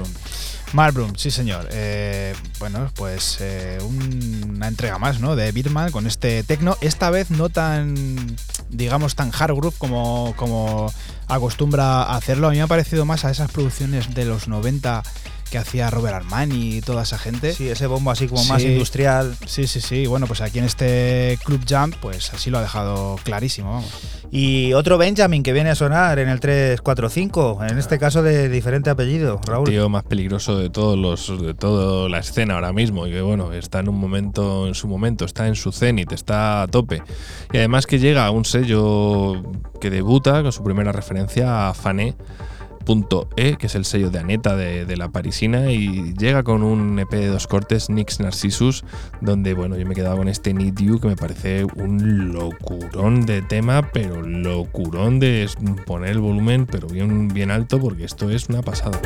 [0.73, 1.69] Malbroom, sí señor.
[1.71, 5.37] Eh, bueno, pues eh, un- una entrega más, ¿no?
[5.37, 6.77] De Bitman con este tecno.
[6.81, 7.95] Esta vez no tan,
[8.69, 10.93] digamos, tan hard groove como, como
[11.29, 12.49] acostumbra hacerlo.
[12.49, 15.05] A mí me ha parecido más a esas producciones de los 90
[15.51, 17.52] que hacía Robert Armani y toda esa gente.
[17.52, 19.36] Sí, ese bombo así como más industrial.
[19.47, 20.06] Sí, sí, sí.
[20.06, 23.93] Bueno, pues aquí en este Club Jump, pues así lo ha dejado clarísimo, vamos.
[24.31, 28.90] Y otro Benjamin que viene a sonar en el 345, en este caso de diferente
[28.90, 29.68] apellido, Raúl.
[29.68, 33.52] tío más peligroso de todos los de toda la escena ahora mismo y que bueno
[33.52, 37.02] está en un momento en su momento está en su cenit está a tope
[37.52, 39.43] y además que llega a un sello
[39.81, 42.14] que debuta con su primera referencia a Fané
[43.37, 46.99] E, que es el sello de Aneta de, de la parisina, y llega con un
[47.01, 48.85] EP de dos cortes, Nix Narcissus,
[49.21, 53.27] donde bueno, yo me he quedado con este Need You, que me parece un locurón
[53.27, 55.49] de tema, pero locurón de
[55.85, 59.01] poner el volumen, pero bien, bien alto, porque esto es una pasada.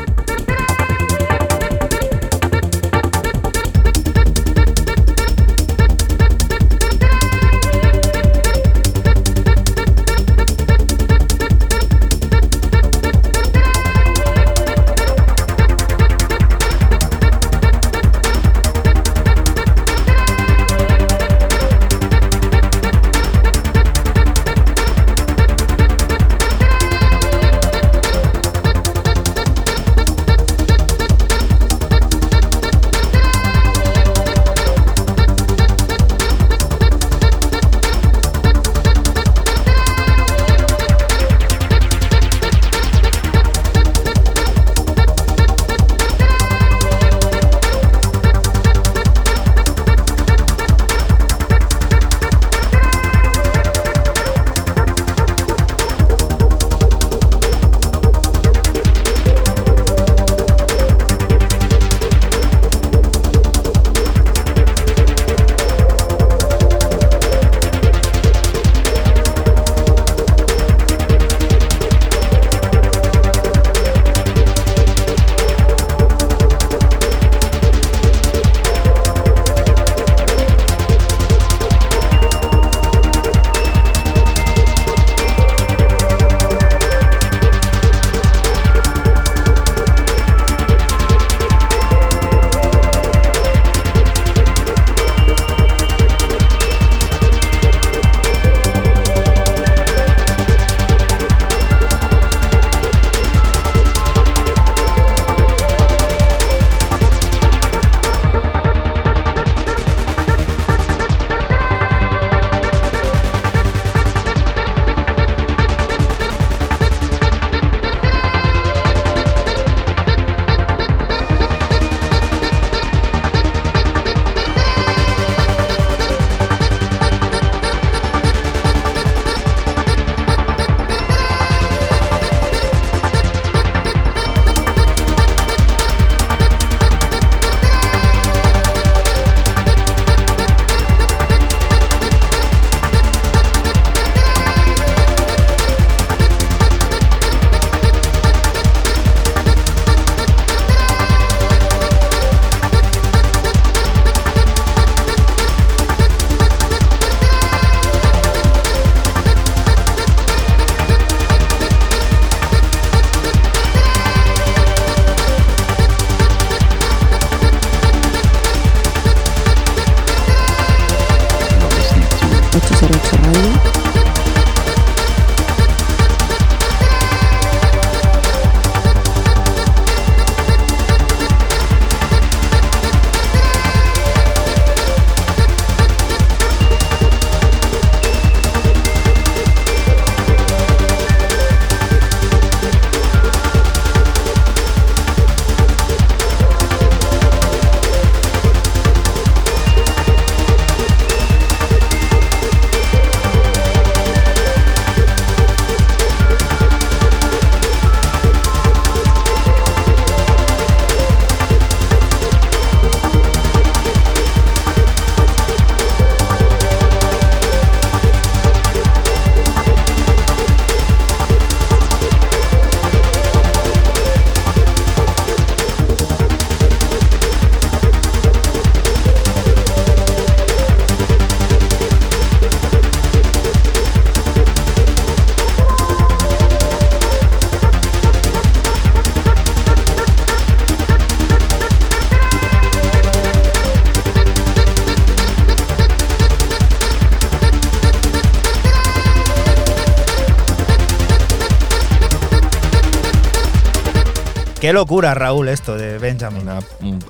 [254.70, 256.42] Qué locura, Raúl, esto de Benjamin.
[256.42, 256.60] Una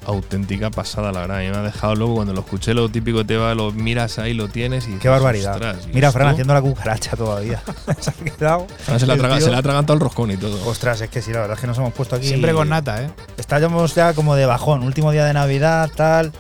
[0.07, 1.41] auténtica pasada, la verdad.
[1.41, 4.33] Mí me ha dejado luego cuando lo escuché, lo típico te va, lo miras ahí,
[4.33, 4.93] lo tienes y.
[4.93, 5.53] Qué dices, barbaridad.
[5.57, 6.33] "Ostras, ¿y Mira, Fran esto?".
[6.37, 7.63] haciendo la cucaracha todavía.
[8.01, 8.67] se ha quedado.
[8.79, 10.67] Fran se la, traga- se la ha atragantado el roscón y todo.
[10.71, 12.29] Ostras, es que sí, la verdad es que nos hemos puesto aquí.
[12.29, 13.11] Siempre con nata, ¿eh?
[13.37, 16.33] Estábamos ya como de bajón, último día de Navidad, tal.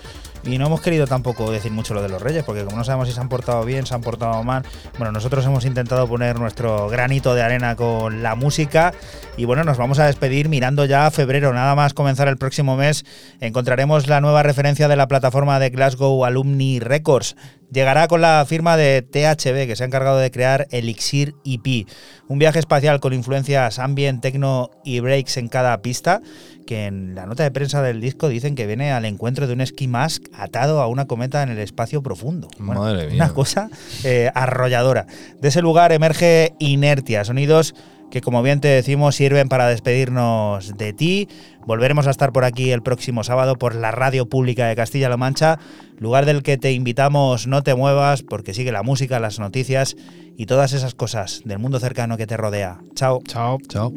[0.42, 3.08] Y no hemos querido tampoco decir mucho lo de los Reyes, porque como no sabemos
[3.08, 4.62] si se han portado bien, se han portado mal,
[4.96, 8.94] bueno, nosotros hemos intentado poner nuestro granito de arena con la música.
[9.40, 12.76] Y bueno, nos vamos a despedir mirando ya a febrero, nada más comenzar el próximo
[12.76, 13.06] mes.
[13.40, 17.36] Encontraremos la nueva referencia de la plataforma de Glasgow Alumni Records.
[17.72, 21.86] Llegará con la firma de THB, que se ha encargado de crear Elixir EP,
[22.28, 26.20] un viaje espacial con influencias ambient, techno y breaks en cada pista,
[26.66, 29.66] que en la nota de prensa del disco dicen que viene al encuentro de un
[29.66, 32.48] ski mask atado a una cometa en el espacio profundo.
[32.58, 33.24] Bueno, Madre mía.
[33.24, 33.70] Una cosa
[34.04, 35.06] eh, arrolladora.
[35.40, 37.74] De ese lugar emerge Inertia, sonidos
[38.10, 41.28] que como bien te decimos sirven para despedirnos de ti.
[41.66, 45.58] Volveremos a estar por aquí el próximo sábado por la radio pública de Castilla-La Mancha,
[45.98, 49.96] lugar del que te invitamos no te muevas porque sigue la música, las noticias
[50.36, 52.80] y todas esas cosas del mundo cercano que te rodea.
[52.94, 53.20] Chao.
[53.26, 53.58] Chao.
[53.68, 53.92] Chao.